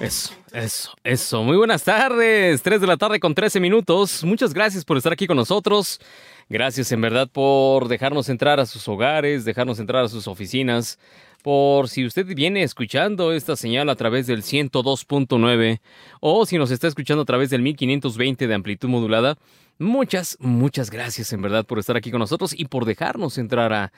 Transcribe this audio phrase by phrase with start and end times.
[0.00, 1.42] Eso, eso, eso.
[1.42, 2.62] Muy buenas tardes.
[2.62, 4.24] 3 de la tarde con 13 minutos.
[4.24, 6.00] Muchas gracias por estar aquí con nosotros.
[6.48, 10.98] Gracias en verdad por dejarnos entrar a sus hogares, dejarnos entrar a sus oficinas.
[11.44, 15.80] Por si usted viene escuchando esta señal a través del 102.9
[16.20, 19.36] o si nos está escuchando a través del 1520 de amplitud modulada,
[19.78, 23.92] muchas, muchas gracias en verdad por estar aquí con nosotros y por dejarnos entrar a,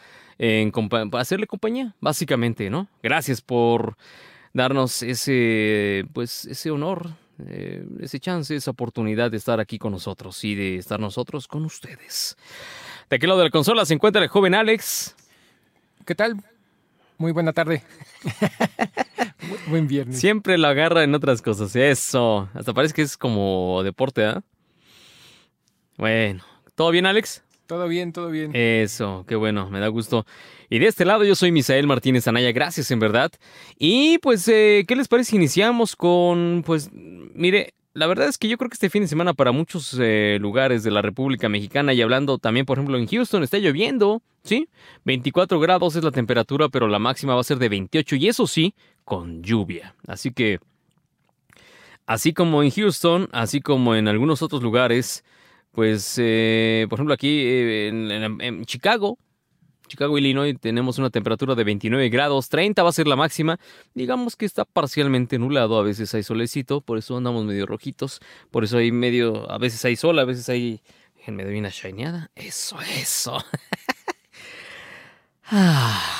[1.13, 2.89] hacerle compañía, básicamente, ¿no?
[3.01, 3.97] Gracias por
[4.53, 7.11] darnos ese, pues, ese honor,
[7.47, 11.65] eh, ese chance, esa oportunidad de estar aquí con nosotros y de estar nosotros con
[11.65, 12.37] ustedes.
[13.09, 15.15] De aquel lado de la consola se encuentra el joven Alex.
[16.05, 16.43] ¿Qué tal?
[17.19, 17.83] Muy buena tarde.
[19.69, 20.19] Buen viernes.
[20.19, 21.75] Siempre lo agarra en otras cosas.
[21.77, 22.49] Eso.
[22.55, 24.43] Hasta parece que es como deporte, ¿ah?
[25.97, 26.45] Bueno.
[26.75, 27.43] ¿Todo bien, Alex?
[27.67, 28.53] Todo bien, todo bien.
[28.55, 30.25] Eso, qué bueno, me da gusto.
[30.71, 33.33] Y de este lado yo soy Misael Martínez Anaya, gracias en verdad.
[33.77, 35.35] Y pues, eh, ¿qué les parece?
[35.35, 39.33] Iniciamos con, pues, mire, la verdad es que yo creo que este fin de semana
[39.33, 43.43] para muchos eh, lugares de la República Mexicana y hablando también, por ejemplo, en Houston
[43.43, 44.69] está lloviendo, ¿sí?
[45.05, 48.47] 24 grados es la temperatura, pero la máxima va a ser de 28 y eso
[48.47, 49.95] sí, con lluvia.
[50.07, 50.61] Así que,
[52.05, 55.25] así como en Houston, así como en algunos otros lugares,
[55.73, 59.17] pues, eh, por ejemplo, aquí eh, en, Chicago,
[59.89, 63.59] Chicago, Illinois, tenemos una temperatura de 29 grados, 30 va a ser la máxima.
[63.95, 68.21] Digamos que está parcialmente nublado, a veces hay solecito, por eso andamos medio rojitos,
[68.51, 70.81] por eso hay medio, a veces hay sol, a veces hay,
[71.17, 72.31] déjenme de una shineada.
[72.35, 73.45] Eso, eso.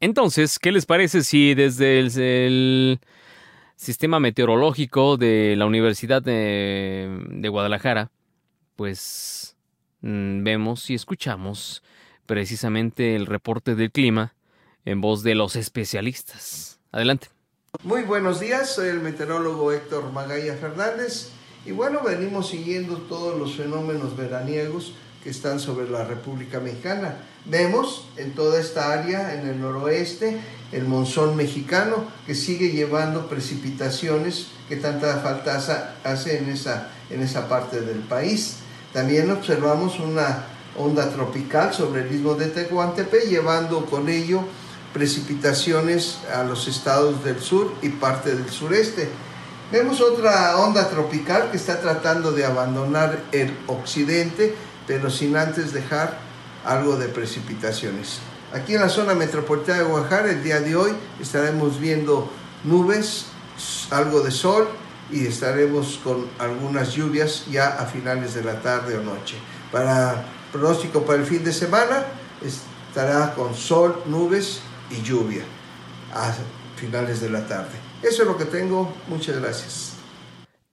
[0.00, 2.00] Entonces, ¿qué les parece si desde
[2.46, 3.00] el
[3.76, 8.10] sistema meteorológico de la Universidad de, Guadalajara,
[8.76, 9.56] pues
[10.00, 11.82] mm, vemos y escuchamos
[12.26, 14.34] precisamente el reporte del clima
[14.84, 16.78] en voz de los especialistas.
[16.92, 17.28] Adelante.
[17.82, 21.30] Muy buenos días, soy el meteorólogo Héctor Magalla Fernández
[21.66, 27.16] y bueno, venimos siguiendo todos los fenómenos veraniegos que están sobre la República Mexicana.
[27.46, 30.38] Vemos en toda esta área, en el noroeste,
[30.70, 37.48] el monzón mexicano que sigue llevando precipitaciones que tanta falta hace en esa, en esa
[37.48, 38.58] parte del país.
[38.92, 40.44] También observamos una
[40.76, 44.44] onda tropical sobre el istmo de Tehuantepec, llevando con ello
[44.92, 49.08] precipitaciones a los estados del sur y parte del sureste.
[49.72, 54.54] Vemos otra onda tropical que está tratando de abandonar el occidente,
[54.86, 56.18] pero sin antes dejar
[56.64, 58.20] algo de precipitaciones.
[58.52, 62.30] Aquí en la zona metropolitana de Guadalajara el día de hoy estaremos viendo
[62.62, 63.26] nubes,
[63.90, 64.68] algo de sol
[65.10, 69.36] y estaremos con algunas lluvias ya a finales de la tarde o noche.
[69.72, 70.24] Para
[70.54, 72.04] pronóstico para el fin de semana
[72.40, 75.42] estará con sol, nubes y lluvia
[76.12, 76.32] a
[76.76, 77.72] finales de la tarde.
[78.04, 78.94] Eso es lo que tengo.
[79.08, 79.96] Muchas gracias.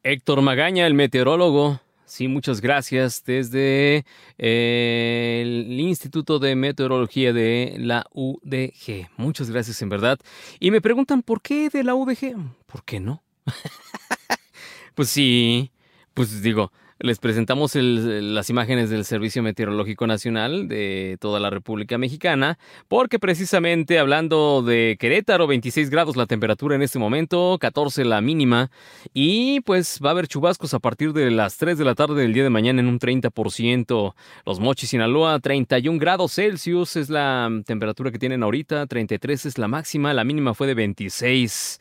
[0.04, 1.82] Héctor Magaña, el meteorólogo.
[2.06, 4.06] Sí, muchas gracias desde
[4.38, 9.10] eh, el Instituto de Meteorología de la UDG.
[9.18, 10.20] Muchas gracias en verdad.
[10.60, 12.36] Y me preguntan, ¿por qué de la UDG?
[12.68, 13.24] ¿Por qué no?
[14.94, 15.72] pues sí,
[16.14, 16.72] pues digo,
[17.04, 23.98] les presentamos las imágenes del Servicio Meteorológico Nacional de toda la República Mexicana, porque precisamente
[23.98, 28.70] hablando de Querétaro, 26 grados la temperatura en este momento, 14 la mínima,
[29.14, 32.34] y pues va a haber chubascos a partir de las 3 de la tarde del
[32.34, 34.14] día de mañana en un 30%.
[34.46, 39.68] Los Mochis, Sinaloa, 31 grados Celsius es la temperatura que tienen ahorita, 33 es la
[39.68, 41.80] máxima, la mínima fue de 26.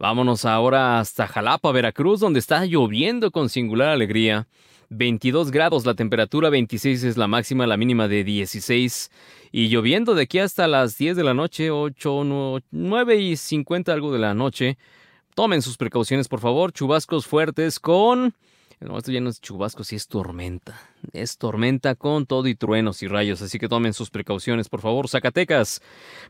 [0.00, 4.48] Vámonos ahora hasta Jalapa, Veracruz, donde está lloviendo con singular alegría.
[4.88, 9.10] 22 grados la temperatura, 26 es la máxima, la mínima de 16.
[9.52, 14.10] Y lloviendo de aquí hasta las 10 de la noche, 8, 9 y 50 algo
[14.10, 14.78] de la noche.
[15.34, 16.72] Tomen sus precauciones, por favor.
[16.72, 18.34] Chubascos fuertes con
[18.80, 20.80] no, esto ya no es chubasco, sí es tormenta.
[21.12, 25.08] Es tormenta con todo y truenos y rayos, así que tomen sus precauciones, por favor.
[25.08, 25.82] Zacatecas,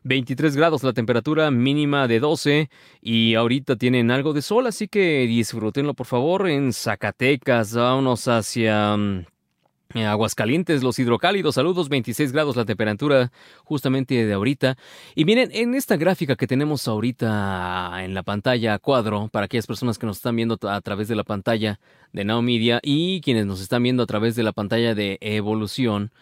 [0.02, 2.70] 23 grados la temperatura, mínima de 12
[3.00, 6.48] y ahorita tienen algo de sol, así que disfrútenlo, por favor.
[6.48, 8.96] En Zacatecas, vámonos hacia...
[9.92, 13.33] Aguascalientes, los hidrocálidos, saludos, 26 grados la temperatura
[13.65, 14.78] justamente de ahorita.
[15.16, 19.98] Y miren, en esta gráfica que tenemos ahorita en la pantalla cuadro, para aquellas personas
[19.98, 21.81] que nos están viendo a través de la pantalla
[22.13, 26.13] de Now Media y quienes nos están viendo a través de la pantalla de Evolución,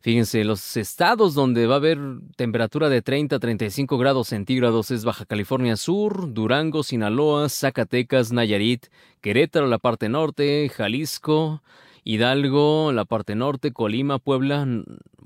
[0.00, 1.98] fíjense, los estados donde va a haber
[2.36, 8.86] temperatura de 30 a 35 grados centígrados es Baja California Sur, Durango, Sinaloa, Zacatecas, Nayarit,
[9.20, 11.62] Querétaro, la parte norte, Jalisco,
[12.04, 14.66] Hidalgo, la parte norte, Colima, Puebla,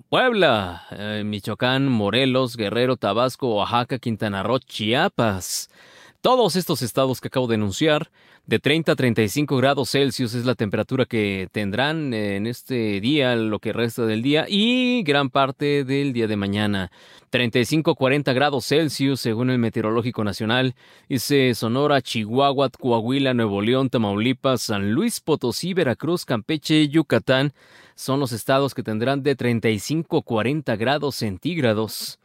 [0.09, 5.71] Puebla, eh, Michoacán, Morelos, Guerrero, Tabasco, Oaxaca, Quintana Roo, Chiapas.
[6.21, 8.11] Todos estos estados que acabo de enunciar,
[8.47, 13.61] de 30 a 35 grados Celsius es la temperatura que tendrán en este día, lo
[13.61, 16.91] que resta del día y gran parte del día de mañana.
[17.31, 20.75] 35 a 40 grados Celsius según el Meteorológico Nacional.
[21.09, 27.53] Dice Sonora, Chihuahua, Coahuila, Nuevo León, Tamaulipas, San Luis Potosí, Veracruz, Campeche y Yucatán
[27.95, 32.19] son los estados que tendrán de 35 a 40 grados centígrados.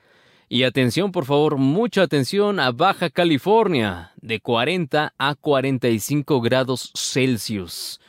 [0.50, 8.00] Y atención, por favor, mucha atención a Baja California, de 40 a 45 grados Celsius.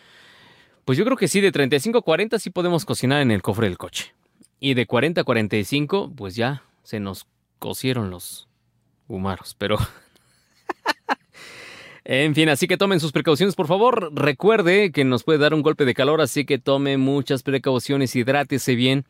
[0.84, 3.66] Pues yo creo que sí, de 35 a 40 sí podemos cocinar en el cofre
[3.66, 4.14] del coche.
[4.60, 7.26] Y de 40 a 45, pues ya se nos
[7.58, 8.48] cocieron los
[9.08, 9.76] humaros, pero...
[12.04, 14.12] en fin, así que tomen sus precauciones, por favor.
[14.14, 18.76] Recuerde que nos puede dar un golpe de calor, así que tome muchas precauciones, hidrátese
[18.76, 19.06] bien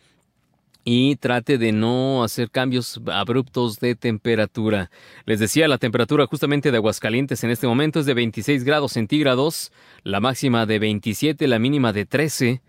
[0.91, 4.91] y trate de no hacer cambios abruptos de temperatura.
[5.27, 9.71] Les decía, la temperatura justamente de Aguascalientes en este momento es de 26 grados centígrados,
[10.03, 12.63] la máxima de 27, la mínima de 13.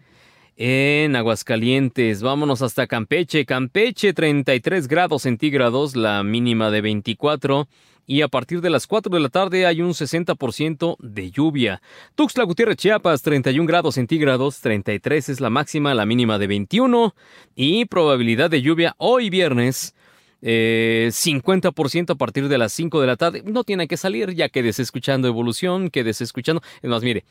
[0.57, 3.45] En Aguascalientes, vámonos hasta Campeche.
[3.45, 7.69] Campeche 33 grados centígrados, la mínima de 24
[8.09, 11.79] y a partir de las 4 de la tarde hay un 60% de lluvia.
[12.15, 17.13] Tuxtla Gutiérrez, Chiapas, 31 grados centígrados, 33 es la máxima, la mínima de 21
[17.55, 19.93] y probabilidad de lluvia hoy viernes.
[20.41, 23.43] 50% eh, a partir de las 5 de la tarde.
[23.45, 26.63] No tiene que salir, ya quedes escuchando evolución, quedes escuchando.
[26.81, 27.25] Es más, mire,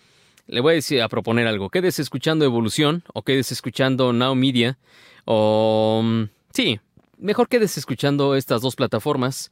[0.46, 1.70] le voy a decir a proponer algo.
[1.70, 4.78] Quedes escuchando evolución o quedes escuchando Now Media
[5.24, 6.02] o.
[6.04, 6.22] Mm,
[6.52, 6.78] sí,
[7.18, 9.50] mejor quedes escuchando estas dos plataformas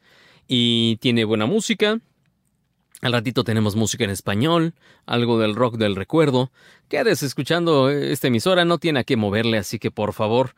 [0.49, 2.01] y tiene buena música.
[3.03, 6.51] Al ratito tenemos música en español, algo del rock del recuerdo.
[6.89, 10.55] Quedes escuchando esta emisora, no tiene a qué moverle, así que por favor,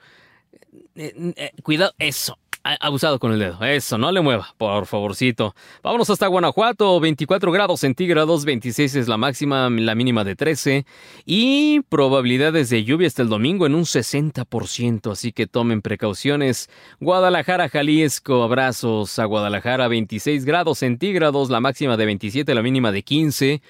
[0.95, 2.39] eh, eh, cuidado, eso,
[2.81, 3.65] abusado con el dedo.
[3.65, 5.55] Eso, no le mueva, por favorcito.
[5.83, 10.87] Vámonos hasta Guanajuato, 24 grados centígrados, 26 es la máxima, la mínima de 13.
[11.25, 16.69] Y probabilidades de lluvia hasta el domingo en un 60%, así que tomen precauciones.
[17.01, 23.03] Guadalajara, Jalisco, abrazos a Guadalajara, 26 grados centígrados, la máxima de 27, la mínima de
[23.03, 23.63] 15.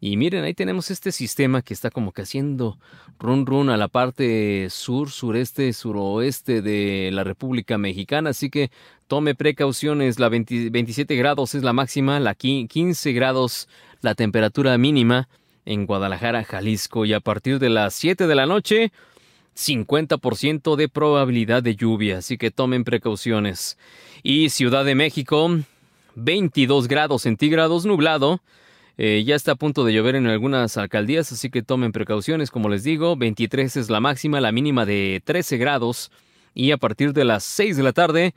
[0.00, 2.78] Y miren, ahí tenemos este sistema que está como que haciendo
[3.18, 8.30] run run a la parte sur, sureste, suroeste de la República Mexicana.
[8.30, 8.70] Así que
[9.06, 10.18] tome precauciones.
[10.18, 13.68] La 27 grados es la máxima, la 15 grados
[14.02, 15.28] la temperatura mínima
[15.64, 17.06] en Guadalajara, Jalisco.
[17.06, 18.92] Y a partir de las 7 de la noche,
[19.56, 22.18] 50% de probabilidad de lluvia.
[22.18, 23.78] Así que tomen precauciones.
[24.22, 25.50] Y Ciudad de México,
[26.16, 28.42] 22 grados centígrados nublado.
[28.98, 32.68] Eh, ya está a punto de llover en algunas alcaldías, así que tomen precauciones, como
[32.68, 33.16] les digo.
[33.16, 36.10] 23 es la máxima, la mínima de 13 grados.
[36.54, 38.34] Y a partir de las 6 de la tarde,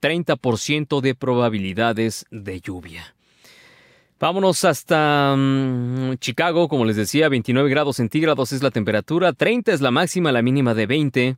[0.00, 3.14] 30% de probabilidades de lluvia.
[4.18, 9.80] Vámonos hasta mm, Chicago, como les decía, 29 grados centígrados es la temperatura, 30 es
[9.80, 11.36] la máxima, la mínima de 20.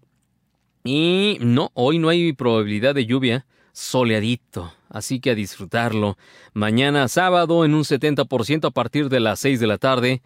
[0.84, 6.17] Y no, hoy no hay probabilidad de lluvia soleadito, así que a disfrutarlo.
[6.52, 10.22] Mañana sábado en un 70% a partir de las 6 de la tarde.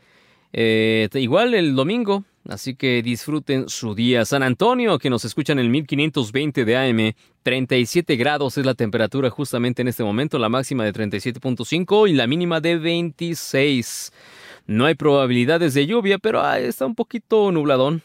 [0.53, 4.25] Eh, igual el domingo, así que disfruten su día.
[4.25, 7.13] San Antonio, que nos escuchan en el 1520 de AM,
[7.43, 12.27] 37 grados es la temperatura justamente en este momento, la máxima de 37.5 y la
[12.27, 14.13] mínima de 26.
[14.67, 18.03] No hay probabilidades de lluvia, pero ah, está un poquito nubladón.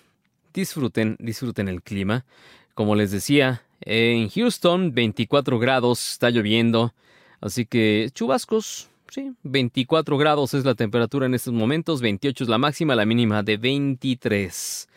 [0.54, 2.26] Disfruten, disfruten el clima.
[2.74, 6.94] Como les decía, en Houston, 24 grados, está lloviendo.
[7.42, 12.58] Así que chubascos, sí, 24 grados es la temperatura en estos momentos, 28 es la
[12.58, 14.90] máxima, la mínima de 23.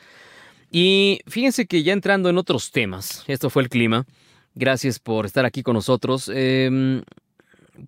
[0.71, 4.07] Y fíjense que ya entrando en otros temas, esto fue el clima.
[4.55, 6.31] Gracias por estar aquí con nosotros.
[6.35, 7.03] Em,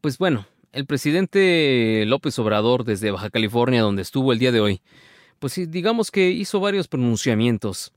[0.01, 4.81] pues bueno, el presidente López Obrador desde Baja California, donde estuvo el día de hoy,
[5.39, 7.93] pues digamos que hizo varios pronunciamientos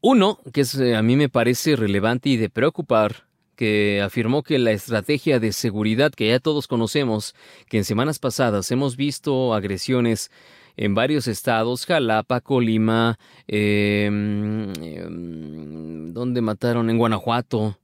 [0.00, 4.72] uno, que eh, a mí me parece relevante y de preocupar, que afirmó que la
[4.72, 7.34] estrategia de seguridad que ya todos conocemos,
[7.68, 10.30] que en semanas pasadas hemos visto agresiones
[10.78, 17.78] en varios estados, Jalapa, Colima, em, em, donde mataron en Guanajuato,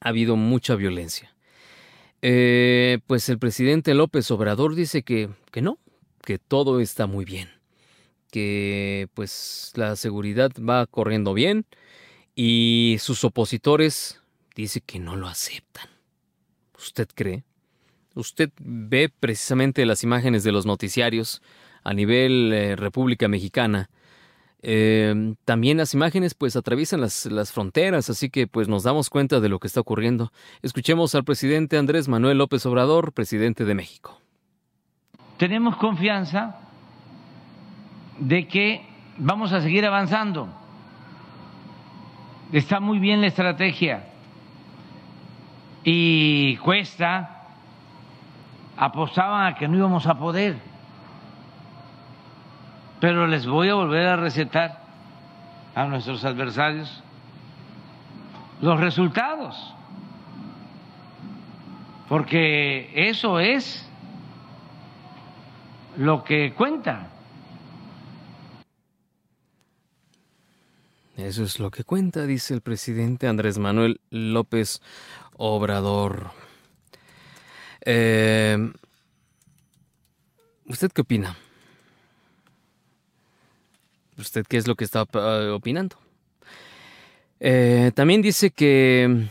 [0.00, 1.32] ha habido mucha violencia.
[2.22, 5.78] Eh, pues el presidente López Obrador dice que, que no,
[6.24, 7.59] que todo está muy bien
[8.30, 11.66] que pues la seguridad va corriendo bien
[12.34, 14.20] y sus opositores
[14.54, 15.88] dice que no lo aceptan.
[16.78, 17.44] ¿Usted cree?
[18.14, 21.42] Usted ve precisamente las imágenes de los noticiarios
[21.84, 23.88] a nivel eh, República Mexicana
[24.62, 29.40] Eh, también las imágenes pues atraviesan las, las, fronteras, así que pues nos damos cuenta
[29.40, 30.32] de lo que está ocurriendo.
[30.60, 34.20] Escuchemos al presidente Andrés Manuel López Obrador, presidente de México.
[35.38, 36.69] Tenemos confianza
[38.20, 38.86] de que
[39.18, 40.48] vamos a seguir avanzando.
[42.52, 44.04] Está muy bien la estrategia
[45.82, 47.48] y cuesta,
[48.76, 50.70] apostaban a que no íbamos a poder
[53.00, 54.78] pero les voy a volver a recetar
[55.74, 57.02] a nuestros adversarios
[58.60, 59.74] los resultados,
[62.08, 63.90] porque eso es
[65.96, 67.08] lo que cuenta.
[71.22, 74.80] Eso es lo que cuenta, dice el presidente Andrés Manuel López
[75.36, 76.30] Obrador.
[77.82, 78.72] Eh,
[80.66, 81.36] ¿Usted qué opina?
[84.16, 85.96] ¿Usted qué es lo que está eh, opinando?
[87.38, 89.28] Eh, también dice que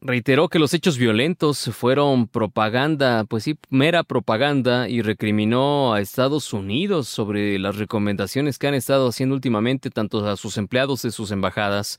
[0.00, 6.52] reiteró que los hechos violentos fueron propaganda, pues sí, mera propaganda, y recriminó a Estados
[6.52, 11.30] Unidos sobre las recomendaciones que han estado haciendo últimamente tanto a sus empleados de sus
[11.30, 11.98] embajadas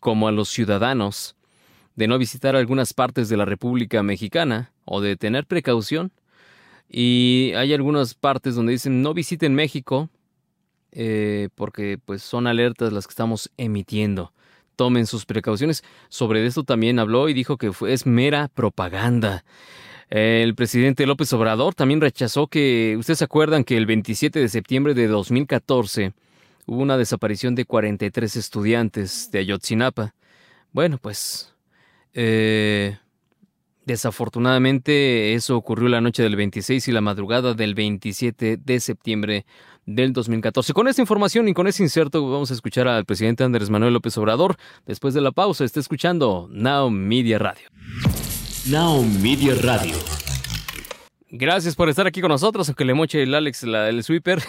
[0.00, 1.36] como a los ciudadanos
[1.96, 6.12] de no visitar algunas partes de la República Mexicana o de tener precaución.
[6.88, 10.10] Y hay algunas partes donde dicen no visiten México
[10.92, 14.32] eh, porque pues son alertas las que estamos emitiendo.
[14.76, 15.84] Tomen sus precauciones.
[16.08, 19.44] Sobre esto también habló y dijo que es mera propaganda.
[20.10, 24.94] El presidente López Obrador también rechazó que, ustedes se acuerdan que el 27 de septiembre
[24.94, 26.12] de 2014
[26.66, 30.14] hubo una desaparición de 43 estudiantes de Ayotzinapa.
[30.72, 31.54] Bueno, pues
[32.12, 32.98] eh,
[33.86, 39.46] desafortunadamente eso ocurrió la noche del 26 y la madrugada del 27 de septiembre
[39.86, 40.72] del 2014.
[40.72, 44.16] Con esta información y con ese inserto vamos a escuchar al presidente Andrés Manuel López
[44.18, 44.56] Obrador.
[44.86, 47.68] Después de la pausa está escuchando Now Media Radio.
[48.66, 49.94] Now Media Radio.
[51.36, 54.40] Gracias por estar aquí con nosotros, aunque le moche el Alex el sweeper.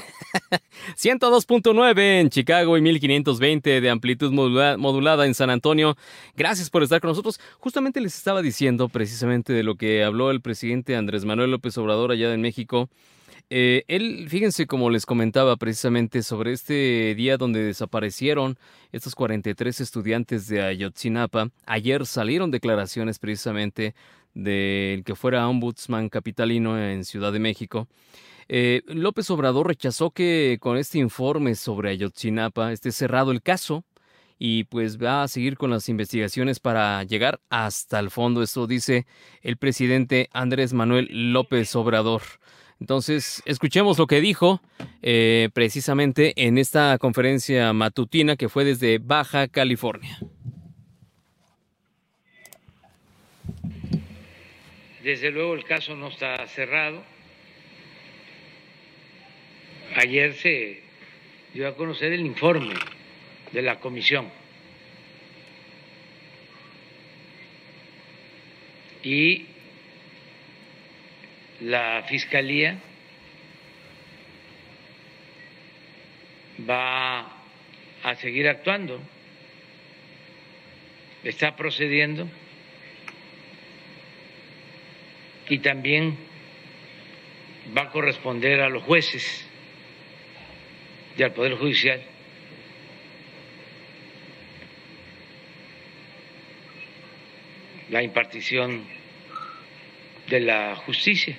[0.95, 5.97] 102.9 en Chicago y 1520 de amplitud modulada en San Antonio.
[6.37, 7.39] Gracias por estar con nosotros.
[7.57, 12.11] Justamente les estaba diciendo precisamente de lo que habló el presidente Andrés Manuel López Obrador
[12.11, 12.87] allá en México
[13.51, 18.57] eh, él, fíjense como les comentaba precisamente sobre este día donde desaparecieron
[18.91, 21.49] estos 43 estudiantes de Ayotzinapa.
[21.67, 23.93] Ayer salieron declaraciones precisamente
[24.35, 27.87] del que fuera ombudsman capitalino en Ciudad de México.
[28.47, 33.83] Eh, López Obrador rechazó que con este informe sobre Ayotzinapa esté cerrado el caso
[34.37, 38.43] y pues va a seguir con las investigaciones para llegar hasta el fondo.
[38.43, 39.07] Esto dice
[39.41, 42.21] el presidente Andrés Manuel López Obrador.
[42.79, 44.61] Entonces, escuchemos lo que dijo
[45.01, 50.19] eh, precisamente en esta conferencia matutina que fue desde Baja California.
[55.05, 57.03] Desde luego el caso no está cerrado.
[59.97, 60.81] Ayer se
[61.53, 62.73] dio a conocer el informe
[63.51, 64.31] de la comisión.
[69.03, 69.45] Y
[71.61, 72.79] la Fiscalía
[76.67, 77.31] va
[78.01, 78.99] a seguir actuando,
[81.23, 82.27] está procediendo
[85.49, 86.17] y también
[87.75, 89.47] va a corresponder a los jueces
[91.17, 92.01] y al Poder Judicial.
[97.89, 98.83] La impartición
[100.27, 101.37] de la justicia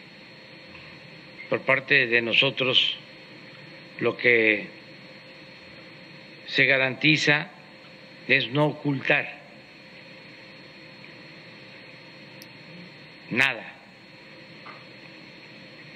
[1.49, 2.97] por parte de nosotros
[4.01, 4.67] lo que
[6.47, 7.51] se garantiza
[8.29, 9.41] es no ocultar
[13.31, 13.76] nada,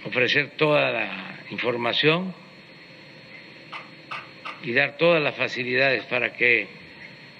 [0.05, 2.35] ofrecer toda la información
[4.63, 6.69] y dar todas las facilidades para que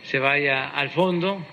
[0.03, 1.45] se vaya al fondo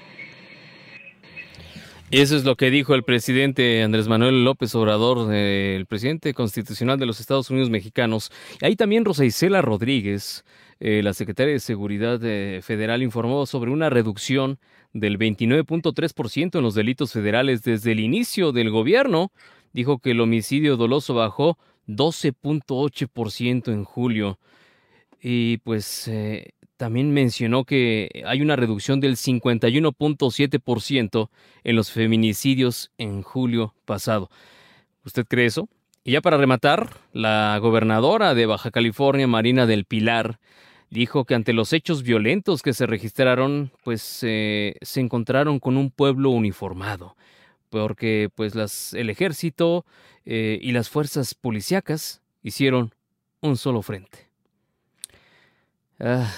[2.10, 7.06] eso es lo que dijo el presidente Andrés Manuel López Obrador, el presidente constitucional de
[7.06, 8.32] los Estados Unidos mexicanos.
[8.62, 10.46] Ahí también Rosa Isela Rodríguez,
[10.80, 14.58] eh, la secretaria de Seguridad eh, Federal, informó sobre una reducción
[14.94, 19.34] del 29.3% en los delitos federales desde el inicio del gobierno.
[19.74, 21.58] Dijo que el homicidio doloso bajó
[21.88, 24.40] 12.8% en julio.
[25.22, 31.30] Y pues eh, también mencionó que hay una reducción del 51.7%
[31.64, 34.30] en los feminicidios en julio pasado.
[35.04, 35.68] ¿Usted cree eso?
[36.04, 40.40] Y ya para rematar, la gobernadora de Baja California, Marina del Pilar,
[40.90, 45.92] dijo que ante los hechos violentos que se registraron, pues eh, se encontraron con un
[45.92, 47.18] pueblo uniformado,
[47.70, 49.86] porque pues las, el ejército
[50.26, 52.94] eh, y las fuerzas policíacas hicieron
[53.42, 54.28] un solo frente.
[56.00, 56.32] Ah.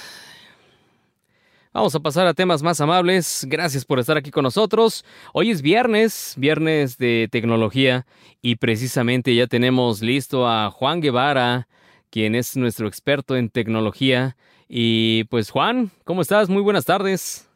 [1.71, 3.45] Vamos a pasar a temas más amables.
[3.47, 5.05] Gracias por estar aquí con nosotros.
[5.33, 8.07] Hoy es viernes, viernes de tecnología,
[8.41, 11.67] y precisamente ya tenemos listo a Juan Guevara,
[12.09, 14.35] quien es nuestro experto en tecnología.
[14.67, 16.49] Y pues Juan, ¿cómo estás?
[16.49, 17.48] Muy buenas tardes.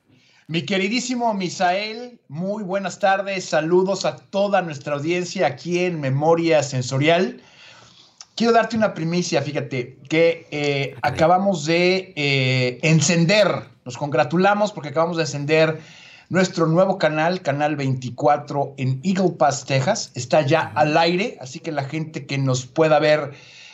[0.47, 3.45] Mi queridísimo Misael, muy buenas tardes.
[3.45, 7.41] Saludos a toda nuestra audiencia aquí en Memoria Sensorial.
[8.35, 15.17] Quiero darte una primicia, fíjate, que eh, acabamos de eh, encender nos congratulamos porque acabamos
[15.17, 15.79] de encender
[16.29, 20.11] nuestro nuevo canal, Canal 24 en Eagle Pass, Texas.
[20.15, 23.31] Está ya al aire, así que la gente que nos pueda ver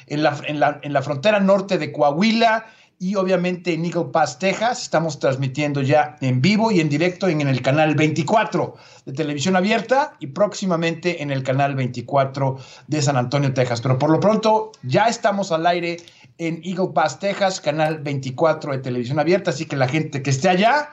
[0.08, 2.66] en la, en la, frontera norte de Coahuila
[3.02, 7.40] y obviamente en Eagle Pass, Texas, estamos transmitiendo ya en vivo y en directo en,
[7.40, 8.76] el canal 24
[9.06, 13.80] de televisión abierta y próximamente en el canal 24 de San Antonio, Texas.
[13.80, 15.98] Pero por lo pronto ya estamos al aire
[16.38, 20.50] en Eagle Pass, Texas, canal 24 de televisión abierta, así que la gente que esté
[20.50, 20.90] allá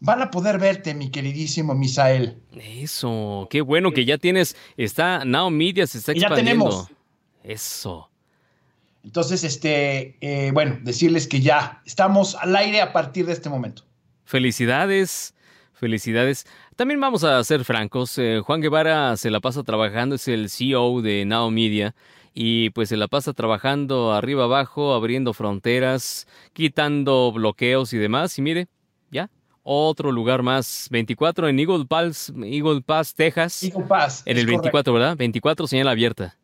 [0.00, 2.40] van a poder verte, mi queridísimo Misael.
[2.56, 6.64] Eso, qué bueno que ya tienes, está Now Media se está expandiendo.
[6.64, 6.88] Ya tenemos.
[7.44, 8.07] Eso.
[9.04, 13.84] Entonces, este, eh, bueno, decirles que ya estamos al aire a partir de este momento.
[14.24, 15.34] Felicidades,
[15.72, 16.46] felicidades.
[16.76, 21.00] También vamos a ser francos, eh, Juan Guevara se la pasa trabajando, es el CEO
[21.02, 21.94] de Now Media
[22.40, 28.38] y pues se la pasa trabajando arriba abajo, abriendo fronteras, quitando bloqueos y demás.
[28.38, 28.68] Y mire,
[29.10, 29.28] ya,
[29.64, 33.64] otro lugar más, 24 en Eagle Pass, Eagle Pass Texas.
[33.64, 34.22] Eagle Pass.
[34.24, 35.16] En el 24, ¿verdad?
[35.16, 36.37] 24 señal abierta.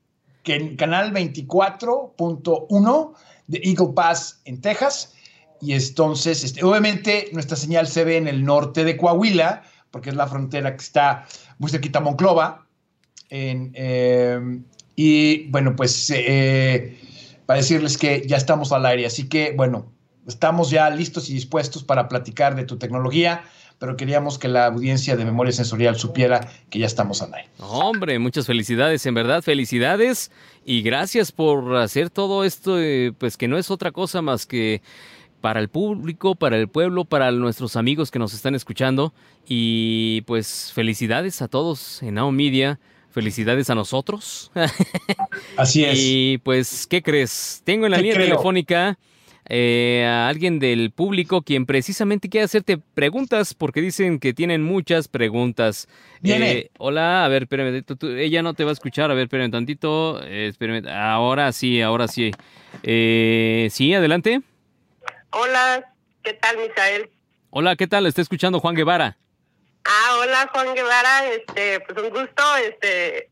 [0.44, 3.12] Que en canal 24.1
[3.48, 5.14] de Eagle Pass en Texas.
[5.60, 10.16] Y entonces, este, obviamente, nuestra señal se ve en el norte de Coahuila, porque es
[10.16, 11.26] la frontera que está
[11.58, 12.66] muy cerquita a Monclova.
[13.30, 14.38] Eh,
[14.96, 16.98] y bueno, pues eh,
[17.46, 19.92] para decirles que ya estamos al aire, así que bueno,
[20.26, 23.44] estamos ya listos y dispuestos para platicar de tu tecnología,
[23.78, 27.48] pero queríamos que la audiencia de Memoria Sensorial supiera que ya estamos aire.
[27.58, 30.30] Hombre, muchas felicidades, en verdad, felicidades
[30.64, 34.82] y gracias por hacer todo esto, eh, pues que no es otra cosa más que
[35.40, 39.12] para el público, para el pueblo, para nuestros amigos que nos están escuchando
[39.46, 42.78] y pues felicidades a todos en Now Media
[43.14, 44.50] Felicidades a nosotros.
[45.56, 45.96] Así es.
[45.96, 47.62] Y pues, ¿qué crees?
[47.62, 48.98] Tengo en la línea telefónica
[49.46, 55.08] eh, a alguien del público quien precisamente quiere hacerte preguntas porque dicen que tienen muchas
[55.08, 55.88] preguntas.
[56.22, 57.84] Eh, hola, a ver, espérame,
[58.18, 62.08] ella no te va a escuchar, a ver, espérame tantito, eh, espérame, ahora sí, ahora
[62.08, 62.32] sí.
[62.82, 64.40] sí, adelante.
[65.30, 67.10] Hola, ¿qué tal, Misael?
[67.50, 68.06] Hola, ¿qué tal?
[68.06, 69.16] Está escuchando Juan Guevara.
[69.84, 73.28] Ah, hola Juan Guevara, este, pues un gusto, este,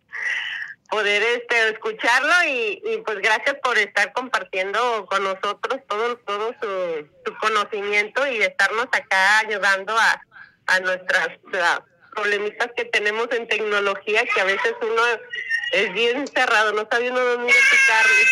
[0.93, 7.35] poder este escucharlo y, y pues gracias por estar compartiendo con nosotros todo todo su,
[7.41, 10.23] conocimiento y estarnos acá ayudando a,
[10.67, 11.29] a nuestras
[12.15, 15.03] problemitas que tenemos en tecnología que a veces uno
[15.73, 18.25] es bien cerrado, no sabe uno dónde picarle.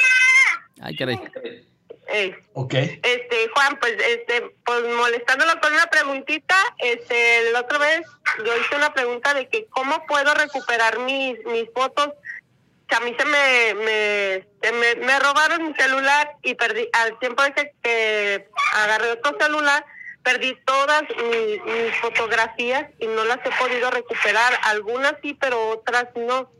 [0.82, 1.70] Ay, caray.
[2.52, 2.74] Ok.
[2.74, 8.02] Este, Juan, pues, este, pues molestándolo con una preguntita, este, la otra vez
[8.44, 12.10] yo hice una pregunta de que cómo puedo recuperar mis, mis fotos.
[12.90, 13.74] Que a mí se me,
[14.72, 19.84] me, me, robaron mi celular y perdí, al tiempo de que, que agarré otro celular,
[20.24, 24.52] perdí todas mis, mis fotografías y no las he podido recuperar.
[24.64, 26.50] Algunas sí, pero otras no.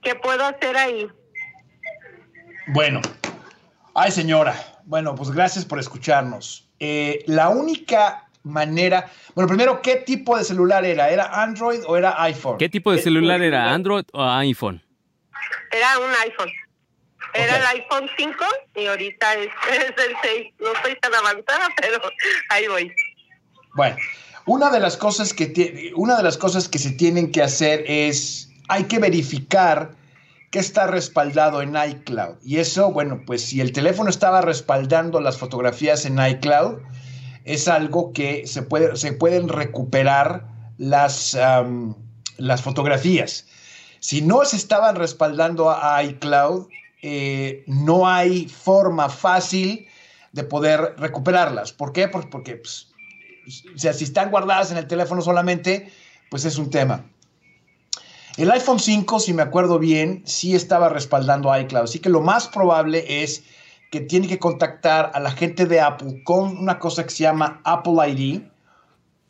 [0.00, 1.08] ¿Qué puedo hacer ahí?
[2.68, 3.00] Bueno,
[3.94, 6.68] ay señora, bueno, pues gracias por escucharnos.
[6.78, 9.10] Eh, la única manera.
[9.34, 11.10] Bueno, primero, ¿qué tipo de celular era?
[11.10, 12.58] ¿Era Android o era iPhone?
[12.58, 13.72] ¿Qué tipo de celular era?
[13.72, 14.82] ¿Android o iPhone?
[15.70, 16.50] Era un iPhone.
[17.34, 18.34] Era el iPhone 5
[18.76, 20.54] y ahorita es, el 6.
[20.58, 22.00] No estoy tan avanzada, pero
[22.50, 22.92] ahí voy.
[23.74, 23.96] Bueno,
[24.46, 28.48] una de las cosas que una de las cosas que se tienen que hacer es
[28.68, 29.92] hay que verificar
[30.50, 32.36] que está respaldado en iCloud.
[32.42, 36.78] Y eso, bueno, pues si el teléfono estaba respaldando las fotografías en iCloud,
[37.44, 41.38] es algo que se, puede, se pueden recuperar las,
[42.36, 43.46] las fotografías.
[44.00, 46.68] Si no se estaban respaldando a iCloud,
[47.02, 49.86] eh, no hay forma fácil
[50.32, 51.72] de poder recuperarlas.
[51.72, 52.08] ¿Por qué?
[52.08, 52.88] Porque, porque pues,
[53.76, 55.92] si están guardadas en el teléfono solamente,
[56.30, 57.04] pues es un tema.
[58.36, 62.48] El iPhone 5, si me acuerdo bien, sí estaba respaldando iCloud, así que lo más
[62.48, 63.42] probable es
[63.90, 67.60] que tiene que contactar a la gente de Apple con una cosa que se llama
[67.64, 68.42] Apple ID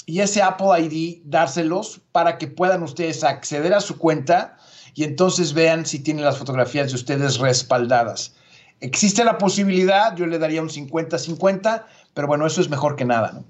[0.04, 4.58] y ese Apple ID dárselos para que puedan ustedes acceder a su cuenta
[4.94, 8.36] y entonces vean si tienen las fotografías de ustedes respaldadas.
[8.80, 13.32] Existe la posibilidad, yo le daría un 50-50, pero bueno, eso es mejor que nada,
[13.32, 13.44] ¿no?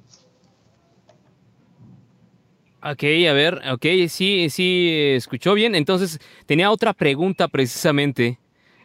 [2.83, 5.75] Ok, a ver, ok, sí, sí, escuchó bien.
[5.75, 8.39] Entonces, tenía otra pregunta precisamente.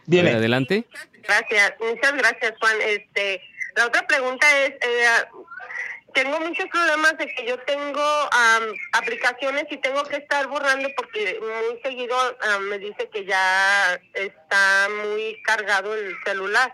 [0.04, 0.26] Bien.
[0.26, 0.84] Adelante.
[1.22, 2.76] Gracias, muchas gracias, Juan.
[2.86, 3.40] Este,
[3.74, 5.06] la otra pregunta es, eh,
[6.16, 8.02] tengo muchos problemas de que yo tengo
[8.92, 12.16] aplicaciones y tengo que estar borrando porque muy seguido
[12.70, 16.72] me dice que ya está muy cargado el celular.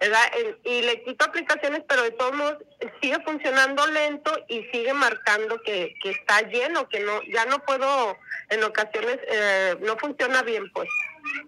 [0.00, 0.24] ¿verdad?
[0.64, 2.58] Y le quito aplicaciones, pero de todos modos
[3.00, 8.16] sigue funcionando lento y sigue marcando que, que está lleno, que no ya no puedo,
[8.50, 10.88] en ocasiones eh, no funciona bien, pues.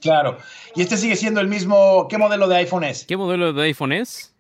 [0.01, 0.39] Claro.
[0.77, 2.07] ¿Y este sigue siendo el mismo?
[2.09, 3.05] ¿Qué modelo de iPhone es?
[3.05, 4.33] ¿Qué modelo de iPhone es?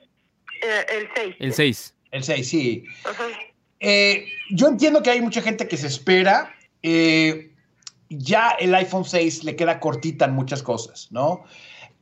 [0.63, 1.37] Eh, el 6.
[1.41, 1.94] El 6.
[2.15, 2.85] El 6, sí.
[3.81, 6.55] Eh, yo entiendo que hay mucha gente que se espera.
[8.09, 11.45] ya el iPhone 6 le queda cortita en muchas cosas, ¿no?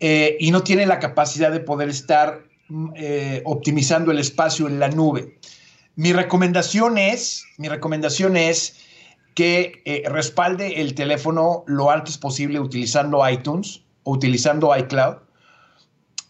[0.05, 2.42] Eh, y no tiene la capacidad de poder estar
[2.96, 5.38] eh, optimizando el espacio en la nube.
[5.94, 8.79] Mi recomendación es, mi recomendación es
[9.35, 15.18] que eh, respalde el teléfono lo antes posible utilizando iTunes o utilizando iCloud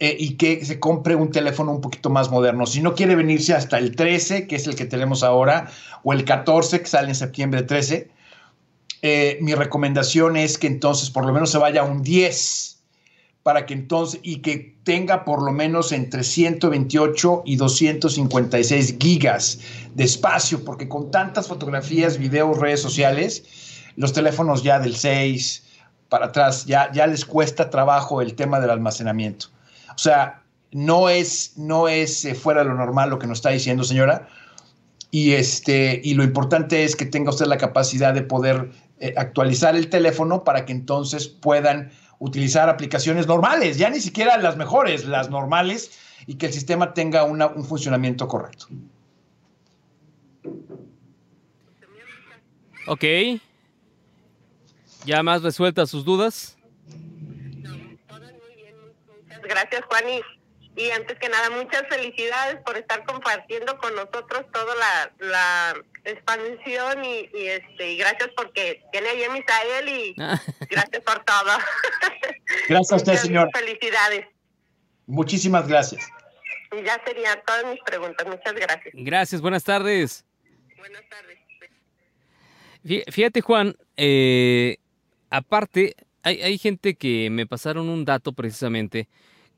[0.04, 2.66] y que se compre un teléfono un poquito más moderno.
[2.66, 5.70] Si no quiere venirse hasta el 13, que es el que tenemos ahora,
[6.02, 8.10] o el 14, que sale en septiembre 13,
[9.40, 12.82] mi recomendación es que entonces por lo menos se vaya a un 10
[13.42, 19.60] para que entonces, y que tenga por lo menos entre 128 y 256 gigas
[19.94, 23.44] de espacio, porque con tantas fotografías, videos, redes sociales,
[23.96, 25.64] los teléfonos ya del 6
[26.08, 29.48] para atrás, ya, ya les cuesta trabajo el tema del almacenamiento.
[29.94, 33.50] O sea, no es, no es eh, fuera de lo normal lo que nos está
[33.50, 34.28] diciendo, señora.
[35.11, 39.76] Y, este, y lo importante es que tenga usted la capacidad de poder eh, actualizar
[39.76, 45.28] el teléfono para que entonces puedan utilizar aplicaciones normales, ya ni siquiera las mejores, las
[45.28, 45.90] normales,
[46.26, 48.68] y que el sistema tenga un funcionamiento correcto.
[52.87, 53.05] Ok.
[55.05, 56.57] ¿Ya más resueltas sus dudas?
[59.42, 60.05] Gracias, Juan.
[60.76, 64.74] Y, antes que nada, muchas felicidades por estar compartiendo con nosotros toda
[65.18, 65.74] la
[66.05, 70.14] expansión y, este y gracias porque tiene ahí a Misael y
[70.70, 71.59] gracias por todo.
[72.68, 73.48] Gracias a usted, señor.
[73.55, 74.26] Felicidades.
[75.07, 76.07] Muchísimas gracias.
[76.70, 78.26] Y ya serían todas mis preguntas.
[78.26, 78.94] Muchas gracias.
[78.94, 80.24] Gracias, buenas tardes.
[80.76, 81.38] Buenas tardes.
[83.11, 84.76] Fíjate, Juan, eh,
[85.31, 89.09] aparte, hay, hay gente que me pasaron un dato precisamente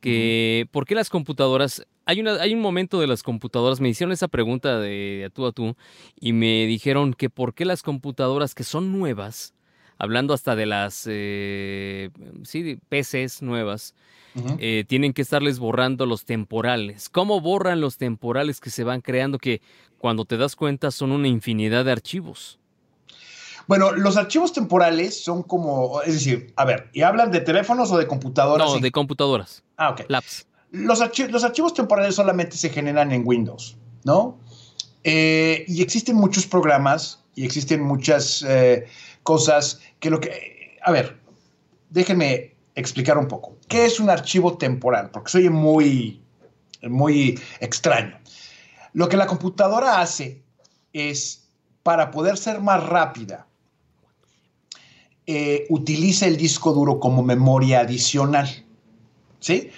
[0.05, 4.13] que por qué las computadoras hay, una, hay un momento de las computadoras, me hicieron
[4.13, 5.77] esa pregunta de, a tú a tú
[6.21, 9.55] y me dijeron que por qué las computadoras que son nuevas,
[9.97, 12.11] hablando hasta de las eh,
[12.43, 13.95] sí, PCs nuevas,
[14.59, 17.09] eh, tienen que estarles borrando los temporales.
[17.09, 19.63] ¿Cómo borran los temporales que se van creando que
[19.97, 22.59] cuando te das cuenta son una infinidad de archivos?
[23.67, 27.97] Bueno, los archivos temporales son como, es decir, a ver, ¿y hablan de teléfonos o
[27.97, 28.69] de computadoras?
[28.69, 29.64] No, de computadoras.
[29.77, 30.03] Ah, ok.
[30.09, 34.39] Labs los, archivos temporales solamente se generan en Windows, ¿no?
[35.05, 38.87] Eh, y existen muchos programas y existen muchas eh,
[39.23, 40.77] cosas que lo que...
[40.83, 41.21] A ver,
[41.91, 43.57] déjenme explicar un poco.
[43.69, 45.11] ¿Qué es un archivo temporal?
[45.11, 46.21] Porque soy muy,
[46.83, 48.19] muy extraño.
[48.95, 50.43] Lo que la computadora hace
[50.93, 51.47] es,
[51.85, 53.47] para poder ser más rápida,
[55.27, 58.64] eh, utiliza el disco duro como memoria adicional.
[59.45, 59.71] ¿Sí?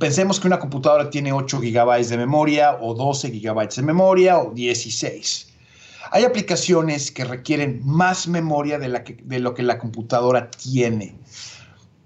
[0.00, 4.50] pensemos que una computadora tiene 8 GB de memoria o 12 GB de memoria o
[4.52, 5.52] 16.
[6.10, 11.14] Hay aplicaciones que requieren más memoria de, lo que la computadora tiene.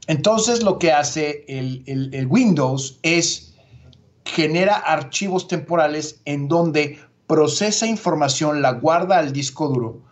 [0.07, 3.55] Entonces lo que hace el, Windows es
[4.27, 10.03] genera archivos temporales en donde procesa información, la guarda al disco duro